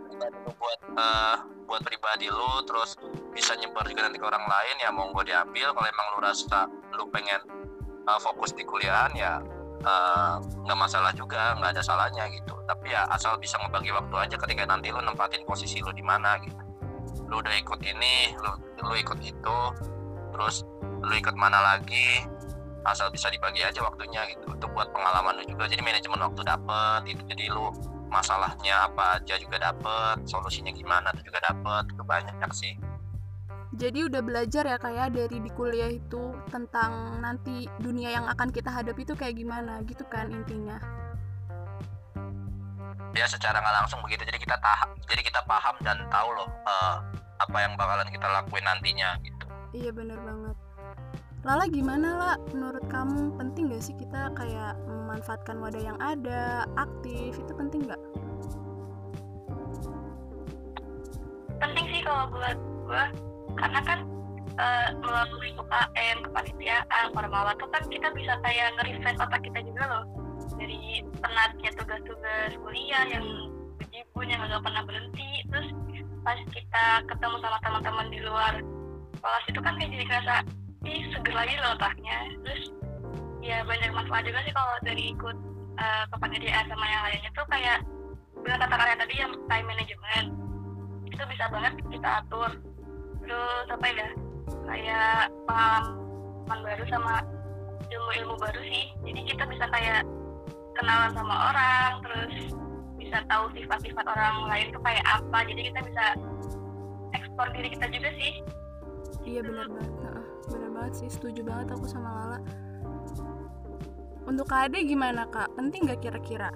[0.58, 1.38] buat uh,
[1.70, 2.98] buat pribadi lu terus
[3.34, 5.78] bisa nyebar juga nanti ke orang lain ya mau gue diambil.
[5.78, 6.66] Kalau emang lu rasa
[6.98, 7.42] lu pengen
[8.10, 9.38] uh, fokus di kuliahan ya
[9.82, 12.54] nggak uh, masalah juga nggak ada salahnya gitu.
[12.66, 16.40] Tapi ya asal bisa ngebagi waktu aja ketika nanti lu nempatin posisi lu di mana
[16.42, 16.62] gitu.
[17.28, 18.52] Lu udah ikut ini lu
[18.86, 19.60] lu ikut itu
[20.36, 20.64] terus
[21.06, 22.24] lu ikut mana lagi
[22.86, 24.52] asal bisa dibagi aja waktunya gitu.
[24.52, 25.68] Untuk buat pengalaman lu juga.
[25.68, 27.70] Jadi manajemen waktu dapet itu jadi lu
[28.10, 31.84] masalahnya apa aja juga dapet solusinya gimana itu juga dapet.
[31.92, 32.95] Itu banyak sih
[33.76, 38.48] jadi udah belajar ya kayak ya, dari di kuliah itu tentang nanti dunia yang akan
[38.48, 40.80] kita hadapi itu kayak gimana gitu kan intinya.
[43.16, 47.04] Ya secara nggak langsung begitu jadi kita tahap jadi kita paham dan tahu loh uh,
[47.44, 49.46] apa yang bakalan kita lakuin nantinya gitu.
[49.76, 50.56] Iya bener banget.
[51.46, 57.38] Lala gimana lah menurut kamu penting gak sih kita kayak memanfaatkan wadah yang ada aktif
[57.38, 58.02] itu penting nggak?
[61.62, 63.04] Penting sih kalau buat gue
[63.56, 64.00] karena kan
[64.60, 70.04] uh, melalui UKM kepanitiaan formawa tuh kan kita bisa kayak nge-refresh otak kita juga loh.
[70.56, 73.26] Dari penatnya tugas-tugas kuliah yang
[73.82, 75.68] bejibun yang nggak pernah berhenti terus
[76.26, 78.54] pas kita ketemu sama teman-teman di luar
[79.20, 80.36] kelas itu kan kayak jadi kerasa
[80.86, 82.18] ih seger lagi loh otaknya.
[82.46, 82.64] Terus
[83.44, 85.38] ya banyak manfaat juga sih kalau dari ikut
[85.78, 87.78] uh, kepanitiaan sama yang lainnya tuh kayak
[88.42, 90.28] benar kata kalian tadi yang time management
[91.10, 92.52] itu bisa banget kita atur
[93.26, 94.08] terus apa ya
[94.70, 97.26] kayak pengalaman baru sama
[97.90, 98.86] ilmu-ilmu baru sih.
[99.02, 100.06] Jadi kita bisa kayak
[100.78, 102.34] kenalan sama orang terus
[103.02, 105.40] bisa tahu sifat-sifat orang lain tuh kayak apa.
[105.50, 106.06] Jadi kita bisa
[107.18, 108.34] ekspor diri kita juga sih.
[109.26, 112.40] Iya benar banget Heeh, benar banget sih setuju banget aku sama Lala.
[114.26, 115.54] Untuk KD gimana kak?
[115.58, 116.50] Penting nggak kira-kira?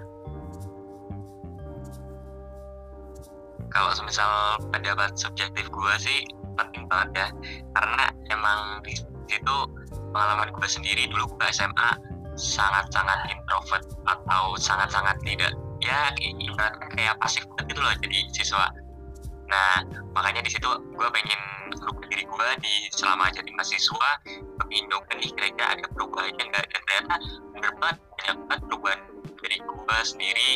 [3.69, 6.25] Kalau semisal pendapat subjektif gue sih
[6.65, 7.27] penting banget ya
[7.77, 8.93] karena emang di
[9.29, 9.57] situ
[10.11, 11.89] pengalaman gue sendiri dulu gue SMA
[12.39, 18.67] sangat-sangat introvert atau sangat-sangat tidak ya ibaratnya kayak pasif banget gitu loh jadi siswa.
[19.47, 19.83] Nah
[20.15, 21.39] makanya di situ gue pengen
[21.79, 24.09] merubah diri gue di selama jadi mahasiswa
[24.59, 27.15] pengen nyoba nih kira-kira ada perubahannya nggak dan ternyata
[27.55, 29.01] bener banget banyak banget perubahan
[29.39, 30.49] dari gue sendiri.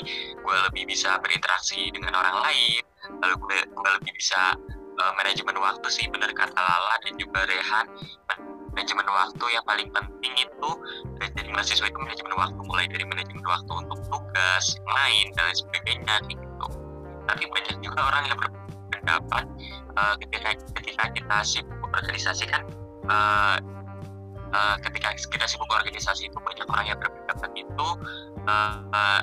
[0.43, 2.83] Gue lebih bisa berinteraksi dengan orang lain
[3.19, 4.55] lalu gue, gue lebih bisa
[4.99, 7.85] uh, manajemen waktu sih bener kata Lala dan juga Rehan.
[8.73, 10.69] Manajemen waktu yang paling penting itu
[11.21, 16.15] jadi mahasiswa itu manajemen waktu mulai dari manajemen waktu untuk tugas main dan lain sebagainya
[16.25, 16.67] gitu.
[17.29, 19.45] Tapi banyak juga orang yang berpendapat
[19.93, 20.49] uh, ketika
[20.81, 22.65] ketika kita sibuk organisasi kan
[23.13, 23.57] uh,
[24.53, 27.87] uh, ketika kita sibuk organisasi itu banyak orang yang berpendapat itu
[28.49, 29.21] uh, uh,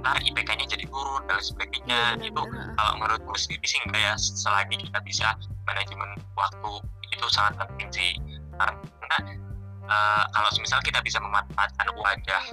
[0.00, 2.00] ntar IPK-nya jadi turun dan sebagainya.
[2.18, 2.74] Iya, itu benar-benar.
[2.78, 5.34] kalau menurutku sendiri sih enggak ya selagi kita bisa
[5.68, 6.72] manajemen waktu
[7.10, 8.10] itu sangat penting sih.
[8.58, 9.18] Karena
[9.86, 12.44] uh, kalau misal kita bisa memanfaatkan wadah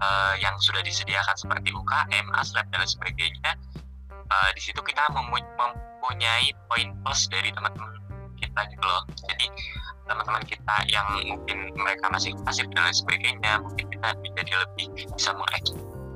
[0.00, 3.52] uh, yang sudah disediakan seperti UKM, ASLab dan lain sebagainya
[4.30, 7.98] uh, di situ kita mempunyai poin plus dari teman-teman
[8.40, 9.02] kita gitu loh.
[9.28, 9.46] Jadi
[10.08, 15.30] teman-teman kita yang mungkin mereka masih pasif dan lain sebagainya mungkin kita menjadi lebih bisa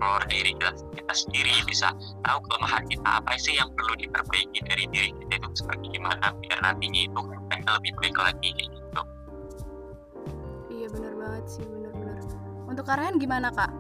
[0.05, 1.89] mengeksplor diri kita, kita sendiri bisa
[2.25, 6.59] tahu kelemahan kita apa sih yang perlu diperbaiki dari diri kita itu seperti gimana biar
[6.61, 9.03] nantinya itu kita lebih baik lagi kayak gitu.
[10.69, 12.19] Iya benar banget sih benar-benar
[12.69, 13.73] untuk Karyan gimana kak?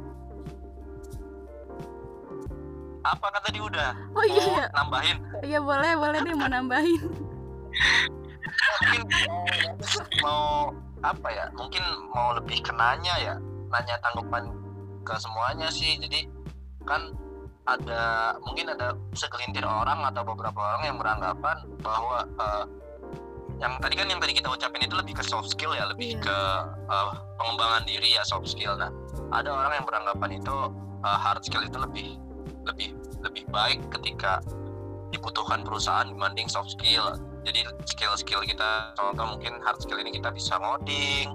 [3.04, 3.92] Apa kan tadi udah?
[4.16, 4.66] Oh iya mau iya.
[4.72, 5.18] nambahin?
[5.44, 7.02] Iya boleh boleh deh mau nambahin.
[8.80, 9.02] Mungkin
[10.24, 10.72] mau
[11.04, 11.84] apa ya mungkin
[12.16, 13.34] mau lebih kenanya ya
[13.68, 14.63] nanya tanggapan
[15.04, 16.00] ke semuanya sih.
[16.00, 16.26] Jadi
[16.88, 17.12] kan
[17.64, 22.64] ada mungkin ada segelintir orang atau beberapa orang yang beranggapan bahwa eh,
[23.62, 26.24] yang tadi kan yang tadi kita ucapin itu lebih ke soft skill ya lebih Iya.
[26.24, 26.38] ke
[26.92, 27.08] eh,
[27.40, 28.76] pengembangan diri ya soft skill.
[28.76, 28.92] Nah
[29.32, 30.56] ada orang yang beranggapan itu
[31.04, 32.08] eh, hard skill itu lebih
[32.68, 32.92] lebih
[33.24, 34.44] lebih baik ketika
[35.08, 37.16] dibutuhkan perusahaan dibanding soft skill.
[37.44, 41.28] Jadi skill-skill kita contoh mungkin hard skill ini kita bisa ngoding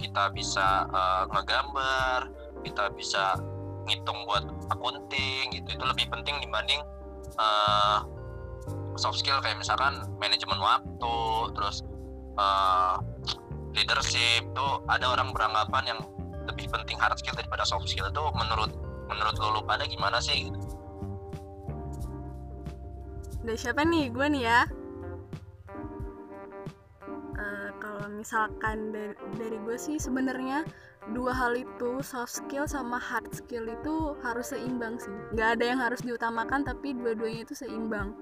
[0.00, 2.28] kita bisa eh, ngegambar
[2.64, 3.36] kita bisa
[3.84, 5.68] ngitung buat akunting gitu.
[5.76, 6.80] Itu lebih penting dibanding
[7.36, 7.98] eh,
[8.96, 11.16] soft skill kayak misalkan manajemen waktu
[11.54, 11.84] terus
[12.40, 12.96] eh,
[13.76, 14.42] leadership.
[14.48, 16.00] Itu ada orang beranggapan yang
[16.48, 18.08] lebih penting hard skill daripada soft skill.
[18.08, 18.72] Itu menurut
[19.04, 20.48] menurut lo, pada gimana sih?
[23.44, 24.08] Dari siapa nih?
[24.08, 24.60] Gue nih ya.
[27.36, 30.64] Eh, kalau misalkan dari, dari gue sih sebenarnya
[31.12, 35.12] dua hal itu soft skill sama hard skill itu harus seimbang sih.
[35.36, 38.16] Nggak ada yang harus diutamakan tapi dua-duanya itu seimbang.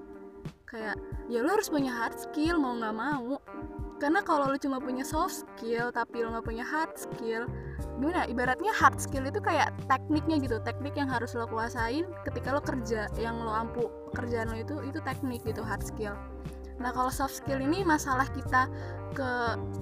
[0.67, 0.99] Kayak
[1.31, 3.39] ya lo harus punya hard skill mau nggak mau.
[4.01, 7.47] Karena kalau lo cuma punya soft skill tapi lo nggak punya hard skill
[8.01, 8.27] gimana?
[8.27, 13.07] Ibaratnya hard skill itu kayak tekniknya gitu teknik yang harus lo kuasain ketika lo kerja
[13.15, 16.17] yang lo ampu pekerjaan lo itu itu teknik gitu hard skill
[16.83, 18.67] nah kalau soft skill ini masalah kita
[19.15, 19.31] ke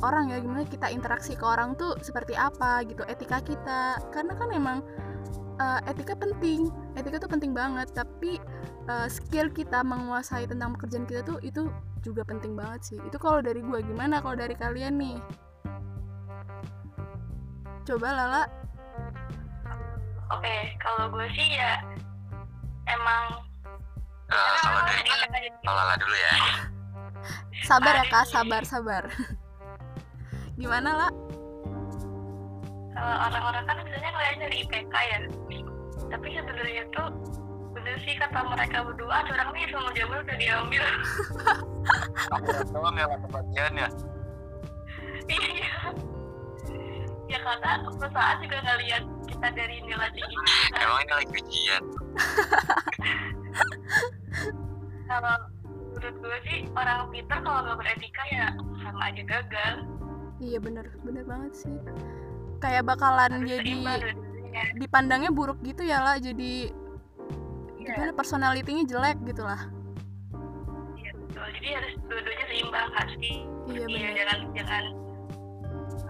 [0.06, 3.98] orang ya gimana kita interaksi ke orang tuh seperti apa gitu etika kita.
[4.14, 4.86] Karena kan emang
[5.58, 7.90] eh, etika penting etika tuh penting banget.
[7.90, 8.38] Tapi
[8.86, 11.74] eh, skill kita menguasai tentang pekerjaan kita tuh itu
[12.06, 13.00] juga penting banget sih.
[13.02, 15.18] Itu kalau dari gue gimana kalau dari kalian nih?
[17.88, 18.44] Coba Lala.
[20.32, 21.82] Oke kalau gue sih ya
[22.88, 23.42] emang
[24.32, 25.12] Eh, kalau dari
[25.60, 26.34] kalau Lala dulu ya
[27.66, 28.26] sabar ya kak.
[28.30, 29.04] Sabar sabar.
[30.62, 31.12] Gimana lah
[32.92, 35.18] kalau orang-orang kan biasanya ngeliatnya dari IPK ya.
[36.12, 37.08] Tapi sebenarnya tuh
[37.72, 40.84] bener sih kata mereka berdua ada orang nih semua jawaban udah diambil.
[42.36, 43.88] Aku doang yang kebagiannya
[45.32, 45.72] iya.
[47.32, 50.36] Ya karena perusahaan juga ngeliat kita dari nilai tinggi
[50.68, 51.84] kita emang ini lagi ujian?
[55.08, 55.36] Kalau
[56.02, 58.46] menurut gue sih orang pintar kalau nggak beretika ya
[58.82, 59.74] sama aja gagal.
[60.42, 60.86] Iya bener.
[61.00, 61.76] Bener banget sih.
[62.58, 63.74] Kayak bakalan Harus jadi
[64.76, 66.74] dipandangnya buruk gitu ya lah jadi
[67.78, 67.88] Iya.
[67.88, 69.58] gimana personalitinya jelek gitu lah
[70.94, 71.46] Iya betul.
[71.56, 73.32] Jadi harus dua-duanya seimbang di
[73.72, 74.84] iya Iya, jangan jangan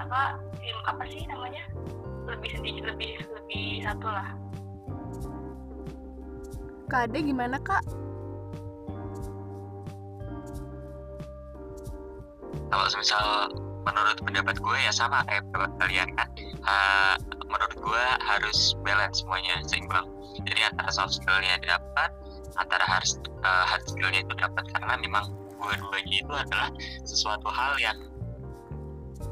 [0.01, 0.21] apa
[0.57, 1.63] sim- apa sih namanya?
[2.25, 4.29] Lebih sedikit lebih lebih satu lah.
[6.87, 7.85] kade gimana kak
[12.71, 13.25] kalau misal
[13.83, 16.29] menurut pendapat gue ya sama kayak pendapat kalian kan?
[16.63, 17.19] Ha-
[17.51, 20.07] menurut gue harus balance semuanya seimbang.
[20.47, 22.09] Jadi antara soft skillnya dapat
[22.55, 24.63] antara hard, eh, hard skillnya itu dapat.
[24.71, 26.69] Karena memang dua-duanya itu adalah
[27.03, 27.99] sesuatu hal yang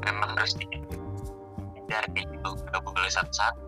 [0.04, 3.64] memang harus dikejar kayak gitu gak boleh satu-satu.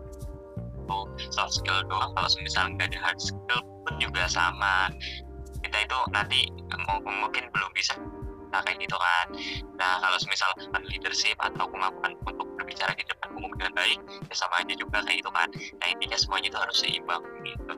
[1.33, 4.93] Soft skill doang kalau misalnya nggak ada hard skill pun juga sama.
[5.65, 6.39] Kita itu nanti
[7.01, 7.97] mungkin belum bisa
[8.53, 9.25] nah, kayak gitu kan.
[9.81, 10.49] Nah kalau misal
[10.85, 13.99] leadership atau kemampuan untuk berbicara di depan umum dengan baik
[14.29, 15.49] ya sama aja juga kayak gitu kan.
[15.81, 17.73] Nah intinya semuanya itu harus seimbang gitu.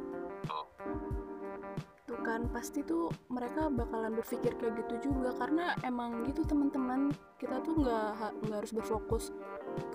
[2.05, 5.31] Tuh kan pasti tuh mereka bakalan berpikir kayak gitu juga.
[5.39, 9.25] Karena emang gitu teman-teman kita tuh nggak nggak harus berfokus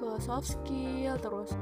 [0.00, 1.52] ke soft skill terus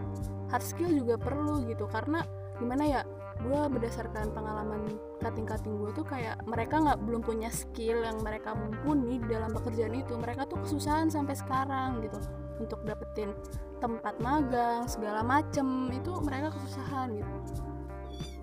[0.49, 1.91] hard skill juga perlu gitu.
[1.91, 2.23] Karena
[2.63, 3.01] gimana ya
[3.39, 9.23] gue berdasarkan pengalaman kating-kating gue tuh kayak mereka nggak belum punya skill yang mereka mumpuni
[9.23, 12.19] di dalam pekerjaan itu mereka tuh kesusahan sampai sekarang gitu
[12.59, 13.31] untuk dapetin
[13.79, 17.63] tempat magang segala macem itu mereka kesusahan gitu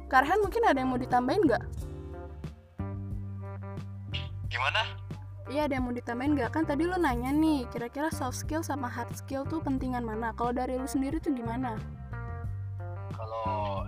[0.06, 1.64] Karhan mungkin ada yang mau ditambahin nggak?
[4.54, 4.82] Gimana?
[5.50, 6.52] Iya ada yang mau ditambahin nggak?
[6.54, 10.32] Kan tadi lo nanya nih, kira-kira soft skill sama hard skill tuh pentingan mana?
[10.38, 11.78] Kalau dari lu sendiri tuh gimana?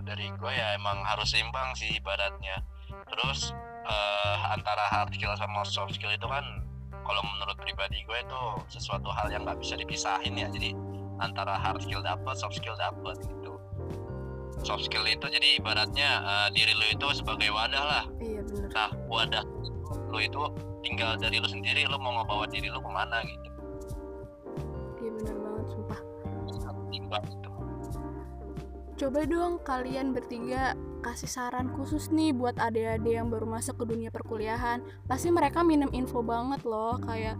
[0.08, 2.64] Dari gue ya emang harus seimbang sih ibaratnya.
[3.12, 3.52] Terus
[3.84, 6.64] eh, antara hard skill sama soft skill itu kan
[7.04, 8.40] kalau menurut pribadi gue itu
[8.72, 10.48] sesuatu hal yang nggak bisa dipisahin ya.
[10.48, 10.72] Jadi
[11.20, 13.60] antara hard skill dapat, soft skill dapat gitu.
[14.64, 18.04] Soft skill itu jadi ibaratnya eh, diri lu itu sebagai wadah lah.
[18.16, 18.72] Iya bener.
[18.72, 19.44] Nah wadah
[20.08, 20.40] lu itu
[20.80, 23.48] tinggal dari lu sendiri, lu mau ngebawa diri lu ke mana gitu.
[25.04, 26.00] Iya bener banget sumpah.
[26.88, 27.47] Timbang gitu.
[28.98, 30.74] Coba dong kalian bertiga
[31.06, 34.82] kasih saran khusus nih buat adik-adik yang baru masuk ke dunia perkuliahan.
[35.06, 37.38] Pasti mereka minim info banget loh, kayak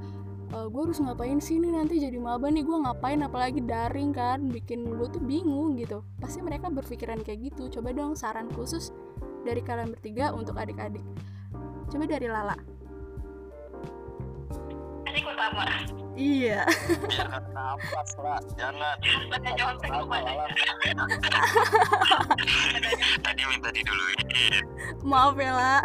[0.49, 2.63] gue harus ngapain sih nih nanti jadi maba nih?
[2.63, 3.19] Gue ngapain?
[3.27, 6.07] Apalagi daring kan bikin gue tuh bingung gitu.
[6.23, 7.67] Pasti mereka berpikiran kayak gitu.
[7.75, 8.95] Coba dong saran khusus
[9.43, 11.03] dari kalian bertiga untuk adik-adik.
[11.91, 12.55] Coba dari Lala.
[15.11, 15.67] Adik utama.
[16.19, 16.67] Iya
[17.07, 18.97] Biar nggak nafas lah, jangan.
[19.31, 20.33] Pada nyontek pada
[23.23, 24.27] tadi minta diduluin
[25.03, 25.77] maaf ya La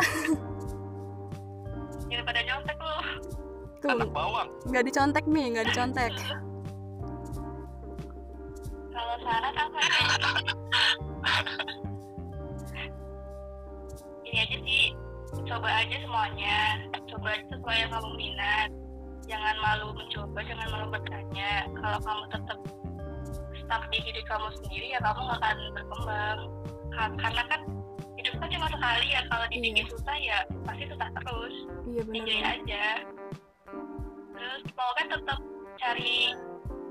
[2.07, 2.97] Jangan pada nyontek lu.
[3.79, 4.47] tuh Anak bawang.
[4.65, 6.13] nggak dicontek nih nggak dicontek
[8.89, 9.89] Kalau saran apa ya?
[14.23, 14.85] Ini aja sih,
[15.45, 16.57] coba aja semuanya.
[17.05, 18.69] Coba aja sesuai yang kamu minat.
[19.23, 21.51] Jangan malu mencoba, jangan malu bertanya.
[21.73, 22.59] Kalau kamu tetap
[23.55, 26.39] stuck di diri kamu sendiri ya kamu nggak akan berkembang.
[26.91, 27.61] Ka- Karena kan
[28.15, 29.21] hidup kan cuma sekali ya.
[29.25, 31.55] Kalau dibikin susah ya pasti susah terus.
[31.83, 32.85] iya enjoy aja
[34.33, 35.39] terus pokoknya tetap
[35.77, 36.15] cari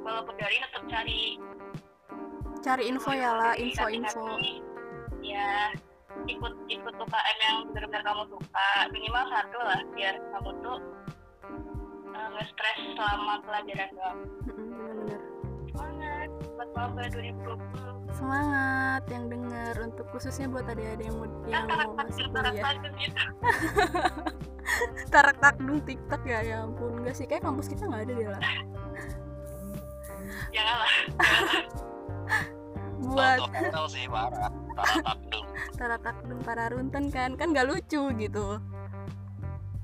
[0.05, 1.21] walaupun dari tetap cari
[2.63, 4.55] cari info ya lah info-info hati-hati.
[5.25, 5.73] ya
[6.29, 10.79] ikut ikut UKM yang benar-benar kamu suka minimal satu lah biar kamu tuh
[12.13, 13.91] eh, nggak stres selama pelajaran
[14.45, 15.21] bener-bener
[15.73, 21.89] semangat buat maba 2020 semangat yang dengar untuk khususnya buat adik-adik yang mau yang kan
[21.89, 23.21] mau masuk tarak kuliah gitu
[25.13, 27.03] tarak takdung tiktok ya ya ampun.
[27.03, 28.43] Enggak sih kayak kampus kita nggak ada deh lah.
[30.53, 30.93] Janganlah
[33.03, 33.41] buat
[34.09, 34.53] parah.
[34.73, 35.47] Parah takdung.
[35.77, 37.31] tarak takdung para runten kan.
[37.37, 38.61] Kan nggak lucu gitu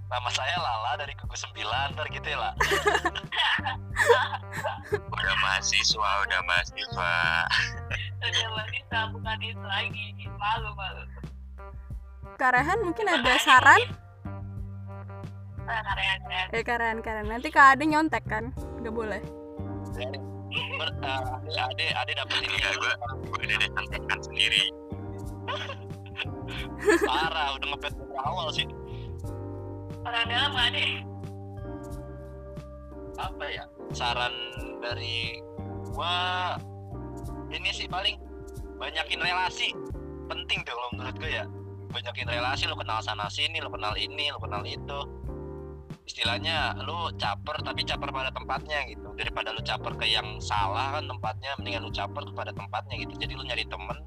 [0.08, 2.52] Nama saya Lala dari gugus 9 ntar gitu ya lah.
[5.12, 7.12] udah mahasiswa udah mahasiswa.
[8.24, 8.82] Udah masih
[9.12, 10.06] bukan itu lagi.
[10.40, 11.04] Malu malu.
[12.40, 13.84] Karehan mungkin ada saran?
[15.68, 18.56] Karya-karya eh Karen Karen nanti kak Ade nyontek kan?
[18.80, 19.20] Nggak boleh.
[20.80, 22.56] Ber, uh, ade ade dapet ini.
[22.56, 22.92] Enggak, gue
[23.28, 24.62] gue udah ada contekan sendiri.
[27.04, 28.64] Parah udah ngepet dari awal sih.
[30.08, 30.92] Orang dalam deh
[33.18, 33.64] Apa ya?
[33.90, 34.34] Saran
[34.78, 35.42] dari
[35.90, 36.54] gua
[37.50, 38.14] ini sih paling
[38.78, 39.74] banyakin relasi.
[40.30, 41.44] Penting kalau menurut gue ya.
[41.90, 45.00] Banyakin relasi lu kenal sana sini lu kenal ini lu kenal itu.
[46.06, 49.10] Istilahnya lu caper tapi caper pada tempatnya gitu.
[49.18, 53.18] Daripada lu caper ke yang salah kan tempatnya mendingan lu caper kepada tempatnya gitu.
[53.18, 53.98] Jadi lu nyari temen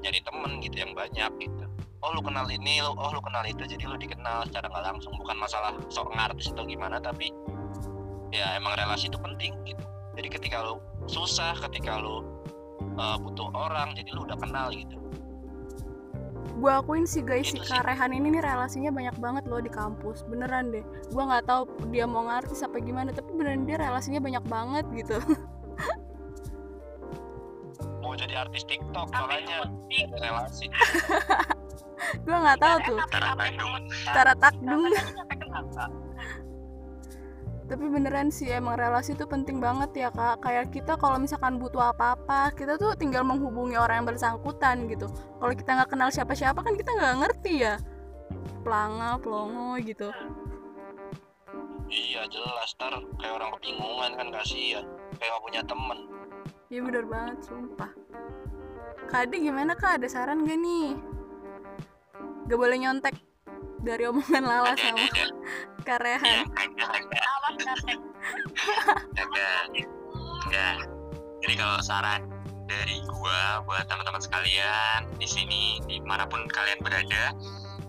[0.00, 1.69] nyari temen gitu yang banyak gitu
[2.00, 5.12] oh lu kenal ini lu oh lu kenal itu jadi lu dikenal secara nggak langsung
[5.20, 7.28] bukan masalah sok ngartis atau gimana tapi
[8.32, 9.84] ya emang relasi itu penting gitu.
[10.16, 10.80] Jadi ketika lu
[11.10, 12.24] susah ketika lu
[12.96, 14.96] uh, butuh orang jadi lu udah kenal gitu.
[16.60, 17.72] Gue akuin sih guys si Itu sih.
[17.72, 20.84] Karehan ini nih relasinya banyak banget loh di kampus beneran deh.
[21.12, 25.16] Gue nggak tahu dia mau ngartis apa gimana tapi beneran dia relasinya banyak banget gitu.
[28.00, 29.68] Mau jadi artis TikTok makanya
[30.20, 30.66] relasi
[32.22, 32.98] gue nggak tahu tuh.
[34.12, 34.88] Tara takdung
[37.70, 40.42] tapi beneran sih emang relasi tuh penting banget ya kak.
[40.42, 45.06] Kayak kita kalau misalkan butuh apa-apa kita tuh tinggal menghubungi orang yang bersangkutan gitu.
[45.38, 47.78] Kalau kita nggak kenal siapa-siapa kan kita nggak ngerti ya.
[48.66, 50.10] Pelanga pelongo gitu.
[51.86, 52.74] Iya jelas.
[52.74, 54.84] Ntar kayak orang kebingungan kan kasihan.
[55.22, 55.98] Kayak gak punya temen.
[56.74, 57.90] Iya bener banget sumpah.
[59.06, 60.02] Kak Adi gimana kak?
[60.02, 60.98] Ada saran gak nih
[62.50, 63.14] Gak boleh nyontek.
[63.80, 65.24] Dari omongan Lala Ada, sama ada, ada.
[65.88, 66.36] Karehan.
[69.32, 69.82] Ya, ada
[70.50, 70.68] ya
[71.40, 72.26] jadi kalau saran
[72.68, 77.34] dari gua buat teman-teman sekalian di sini di mana pun kalian berada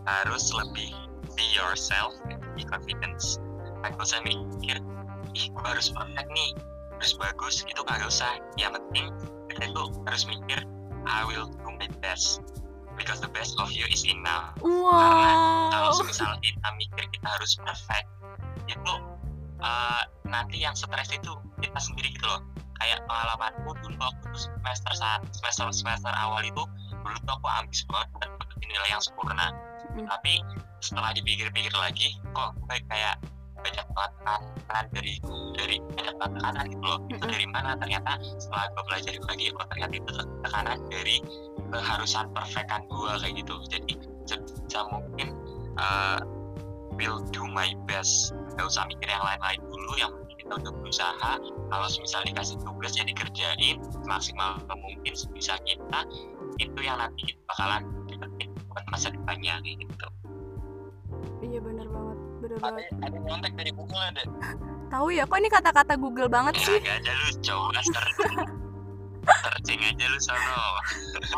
[0.08, 0.94] harus lebih
[1.36, 2.16] be yourself
[2.56, 3.38] be confidence.
[3.84, 4.80] Nggak usah mikir
[5.36, 6.52] ih gua harus perfect nih
[7.02, 7.56] harus bagus.
[7.68, 8.40] Itu kagak usah.
[8.56, 9.06] Yang penting
[9.52, 10.60] kita itu harus mikir
[11.04, 12.40] I will do my best
[13.02, 14.54] because the best of you is enough.
[14.62, 18.08] Kalau Wow misal kita mikir kita harus perfect
[18.70, 18.94] itu
[19.60, 22.46] uh, nanti yang stres itu kita sendiri gitu loh.
[22.78, 26.62] Kayak pengalamanku dulu waktu semester sa- semester semester awal itu
[27.02, 29.50] dulu tuh aku ambis banget dapetin nilai yang sempurna.
[29.92, 30.08] Mm.
[30.08, 30.40] tapi
[30.80, 32.56] setelah dipikir-pikir lagi kok
[32.88, 33.20] kayak
[33.62, 34.12] banyak banget
[34.58, 35.14] tekanan dari
[35.58, 37.00] dari banyak tekanan gitu loh.
[37.10, 37.70] Itu dari mana?
[37.78, 40.12] Ternyata setelah gue pelajari lagi oh ternyata itu
[40.46, 41.18] tekanan dari
[41.72, 43.56] keharusan perfectan gue kayak gitu.
[43.72, 43.94] Jadi
[44.28, 45.28] sebisa mungkin
[45.80, 46.20] uh,
[46.98, 48.34] will do my best.
[48.60, 51.32] Gak usah mikir yang lain-lain dulu yang kita udah berusaha.
[51.72, 56.04] Kalau misalnya dikasih tugas ya dikerjain maksimal mungkin sebisa kita
[56.60, 57.82] itu yang nanti kita bakalan
[58.12, 60.08] dapetin buat masa depannya kayak gitu.
[61.42, 62.21] Iya bener banget
[62.52, 62.86] Bener ada banget.
[63.00, 64.24] ada nyontek dari Google ada.
[64.92, 66.80] Tahu ya kok ini kata-kata Google banget ya sih?
[66.84, 68.36] gak ada lu coba searching
[69.24, 70.64] searching aja lu sono.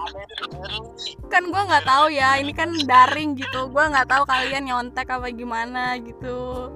[0.10, 0.78] Ada
[1.30, 3.70] Kan gue nggak tahu ya Ini kan daring gitu.
[3.70, 6.72] Gue nggak tahu kalian nyontek apa gimana gitu.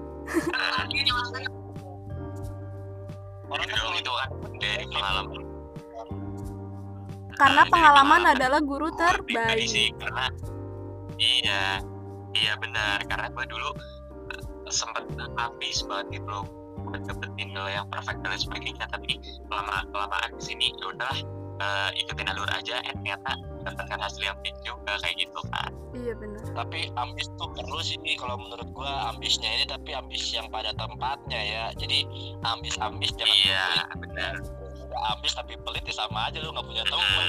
[3.47, 4.29] Orang Itu dong, itu kan
[4.59, 5.41] dari pengalaman.
[7.37, 8.35] Karena dari pengalaman pengalaman.
[8.37, 9.65] adalah guru terbaik.
[9.65, 10.29] sih karena
[11.17, 11.81] iya
[12.37, 13.01] iya benar.
[13.09, 13.69] Karena gue dulu
[14.69, 15.03] sempet
[15.35, 16.45] habis banget gitu loh.
[16.83, 18.85] Buat dapetin nilai yang perfect dan sebagainya.
[18.87, 21.19] Tapi lama kelamaan di sini ya udahlah
[21.57, 22.79] eh, ikutin alur aja.
[22.81, 23.31] Eh ternyata
[23.63, 27.99] dapatkan hasil yang baik juga kayak gitu kan Iya bener tapi ambis tuh perlu sih
[28.15, 31.63] kalau menurut gua ambisnya ini tapi ambis yang pada tempatnya ya.
[31.75, 32.07] Jadi
[32.45, 34.33] ambis ambis jangan iya benar.
[34.87, 37.27] Udah ambis tapi pelit ya sama aja lu nggak punya teman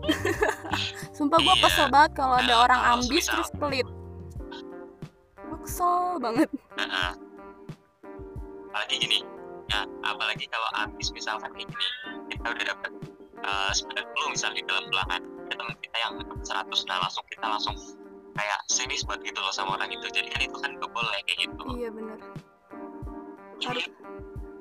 [1.16, 1.62] Sumpah gue Iya.
[1.62, 3.86] kesel banget kalau ada Nah, orang kalau ambis terus pelit
[5.64, 6.48] kesel banget.
[8.70, 9.18] Apalagi gini
[9.70, 11.86] ya apalagi kalau habis misalkan kayak gini
[12.34, 12.92] kita udah dapat
[13.46, 17.46] uh, 90 misalnya di dalam ulangan ada teman kita yang dapat 100 nah langsung kita
[17.46, 17.76] langsung
[18.34, 20.06] kayak sinis buat gitu loh sama orang itu.
[20.10, 21.64] Jadi kan itu kan gak boleh kayak gitu.
[21.78, 22.18] Iya bener.
[23.60, 23.86] Harus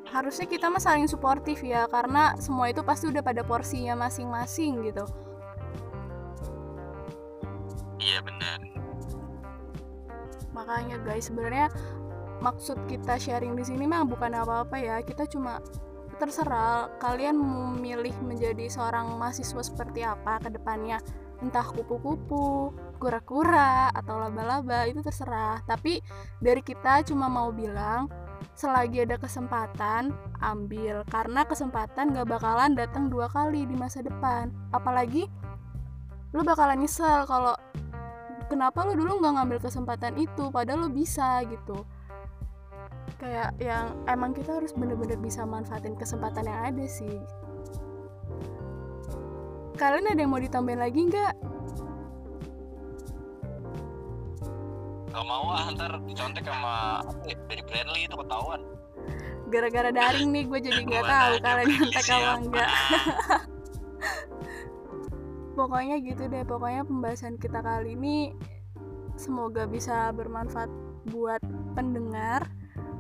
[0.10, 5.06] harusnya kita mah saling suportif ya karena semua itu pasti udah pada porsinya masing-masing gitu.
[8.00, 8.69] Iya benar
[10.52, 11.70] makanya guys sebenarnya
[12.40, 14.98] maksud kita sharing di sini mah bukan apa-apa ya.
[15.04, 15.60] Kita cuma
[16.20, 21.00] terserah kalian memilih menjadi seorang mahasiswa seperti apa ke depannya.
[21.40, 25.64] Entah kupu-kupu kura-kura atau laba-laba itu terserah.
[25.64, 26.04] Tapi
[26.44, 28.12] dari kita cuma mau bilang
[28.56, 30.12] selagi ada kesempatan
[30.44, 31.08] ambil.
[31.08, 34.52] Karena kesempatan gak bakalan datang dua kali di masa depan.
[34.76, 35.32] Apalagi
[36.36, 37.56] lu bakalan nyesel kalau
[38.50, 40.50] kenapa lu dulu nggak ngambil kesempatan itu?
[40.50, 41.86] Padahal lu bisa gitu.
[43.22, 47.22] Kayak yang emang kita harus bener-bener bisa manfaatin kesempatan yang ada sih.
[49.78, 51.34] Kalian ada yang mau ditambahin lagi nggak?
[55.10, 58.62] Gak mau ah ntar dicontek sama dari Brandly itu ketahuan.
[59.50, 62.32] Gara-gara daring nih gue jadi nggak tahu kalian nyontek apa.
[62.38, 62.70] enggak
[65.58, 68.34] pokoknya gitu deh pokoknya pembahasan kita kali ini
[69.20, 70.72] semoga bisa bermanfaat
[71.12, 71.42] buat
[71.74, 72.48] pendengar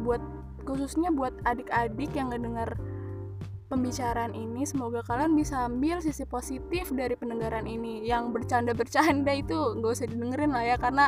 [0.03, 0.21] buat
[0.63, 2.77] khususnya buat adik-adik yang ngedengar
[3.69, 4.65] pembicaraan ini.
[4.65, 8.03] Semoga kalian bisa ambil sisi positif dari pendengaran ini.
[8.03, 11.05] Yang bercanda-bercanda itu nggak usah didengerin lah ya karena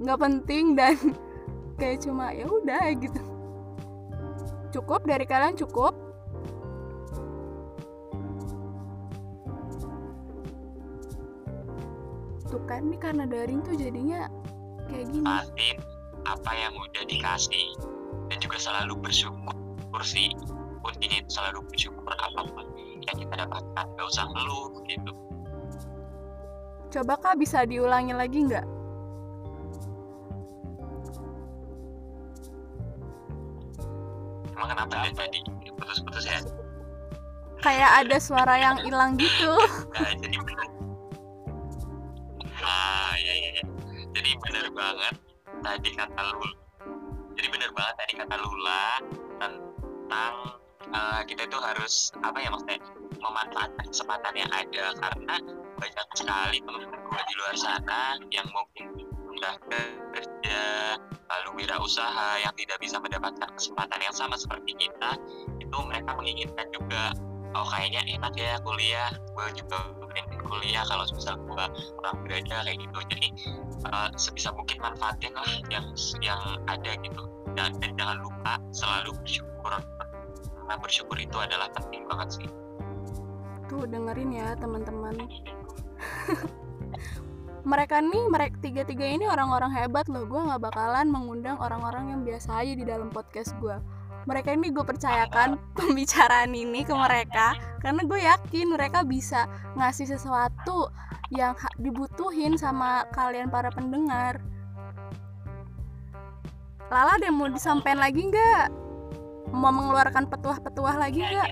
[0.00, 0.94] nggak penting dan
[1.82, 3.20] kayak cuma ya udah gitu.
[4.70, 5.04] Cukup?
[5.04, 6.05] Dari kalian cukup
[12.46, 12.86] tuh kan.
[12.86, 14.30] Ini karena daring tuh jadinya
[14.90, 15.26] kayak gini.
[15.26, 15.76] Nikmatin
[16.26, 17.66] apa yang udah dikasih
[18.30, 19.54] dan juga selalu bersyukur
[20.02, 20.30] sih.
[20.82, 22.66] Kuncinya itu selalu bersyukur apa pun
[23.06, 23.84] yang kita dapatkan.
[23.98, 25.12] Gak usah ngeluh gitu.
[26.94, 28.66] Coba kak bisa diulangi lagi nggak?
[34.56, 35.40] Emang kenapa ya tadi?
[35.76, 36.40] Putus-putus ya?
[37.60, 39.52] Kayak ada suara yang hilang gitu.
[39.92, 40.36] Nah jadi
[45.66, 46.54] tadi kata Lula.
[47.34, 48.84] Jadi benar banget tadi kata Lula
[49.42, 50.34] tentang
[50.94, 52.78] uh, kita itu harus apa ya maksudnya
[53.18, 54.84] memanfaatkan kesempatan yang ada.
[54.94, 55.34] Karena
[55.76, 59.54] banyak sekali teman-teman gue di luar sana yang mungkin udah
[60.14, 60.62] kerja
[61.26, 65.18] lalu wirausaha yang tidak bisa mendapatkan kesempatan yang sama seperti kita
[65.60, 67.12] itu mereka menginginkan juga
[67.52, 69.10] oh kayaknya enak ya kuliah.
[69.34, 71.64] Gue juga pengen kuliah kalau misal gue
[72.00, 72.98] orang berada kayak gitu.
[73.12, 73.28] Jadi
[73.84, 75.86] uh, sebisa mungkin manfaatin lah yang
[76.24, 77.22] yang ada gitu.
[77.52, 79.72] Dan, dan jangan lupa selalu bersyukur.
[80.56, 82.48] Karena bersyukur itu adalah penting banget sih.
[83.68, 85.20] Tuh dengerin ya teman-teman.
[87.66, 90.22] Mereka nih mereka tiga tiga ini orang-orang hebat loh.
[90.22, 93.74] Gue nggak bakalan mengundang orang-orang yang biasa aja di dalam podcast gue
[94.26, 97.54] mereka ini gue percayakan pembicaraan ini ke mereka.
[97.78, 99.46] Karena gue yakin mereka bisa
[99.78, 100.90] ngasih sesuatu
[101.30, 104.42] yang dibutuhin sama kalian para pendengar.
[106.86, 108.66] Lala ada mau disampaikan lagi nggak?
[109.50, 111.50] Mau mengeluarkan petuah-petuah lagi nggak?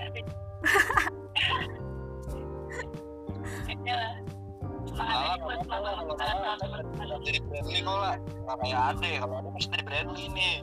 [7.25, 8.15] jadi Bradley kok lah.
[8.63, 10.55] Kayak Ade kalau Ade mesti jadi Bradley nih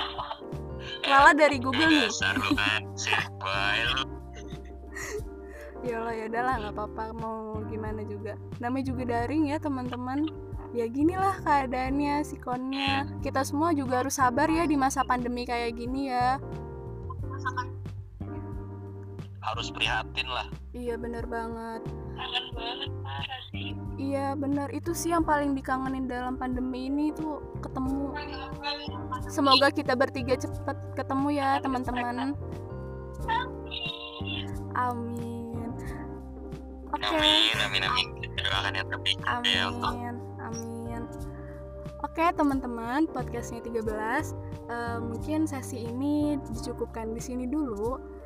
[1.06, 2.08] Lala dari Google nih.
[2.08, 2.82] dasar lu kan
[5.80, 8.36] ya Allah ya udahlah nggak apa-apa mau gimana juga.
[8.60, 10.28] Namanya juga daring ya teman-teman.
[10.70, 16.14] Ya ginilah keadaannya sikonnya kita semua juga harus sabar ya di masa pandemi kayak gini
[16.14, 16.38] ya
[19.40, 20.46] harus prihatin lah.
[20.76, 21.82] Iya bener banget.
[22.16, 23.72] Kangen banget parah sih.
[23.96, 24.68] Iya bener.
[24.70, 28.12] Itu sih yang paling dikangenin dalam pandemi ini tuh ketemu.
[29.32, 32.36] Semoga kita bertiga cepet ketemu ya teman-teman.
[34.76, 35.68] Amin.
[36.90, 37.06] Oke.
[37.06, 38.06] Amin amin amin.
[38.20, 41.02] Kita doakan yang terbaik ya Amin, amin.
[42.00, 43.84] Oke teman-teman, podcastnya 13
[44.72, 48.19] eh, Mungkin sesi ini dicukupkan di sini dulu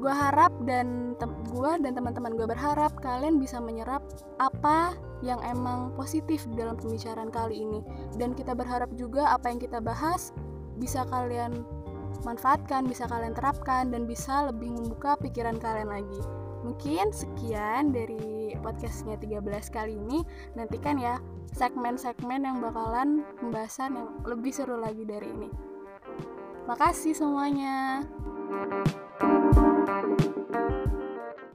[0.00, 1.12] Gue harap dan
[1.52, 4.00] gue dan teman-teman gue berharap kalian bisa menyerap
[4.40, 7.84] apa yang emang positif dalam pembicaraan kali ini.
[8.16, 10.32] Dan kita berharap juga apa yang kita bahas
[10.80, 11.60] bisa kalian
[12.24, 16.20] manfaatkan, bisa kalian terapkan Dan bisa lebih membuka pikiran kalian lagi.
[16.64, 20.24] Mungkin sekian dari podcastnya 13 kali ini.
[20.56, 21.20] Nantikan ya
[21.52, 25.50] segmen-segmen yang bakalan pembahasan yang lebih seru lagi dari ini.
[26.68, 28.04] Makasih semuanya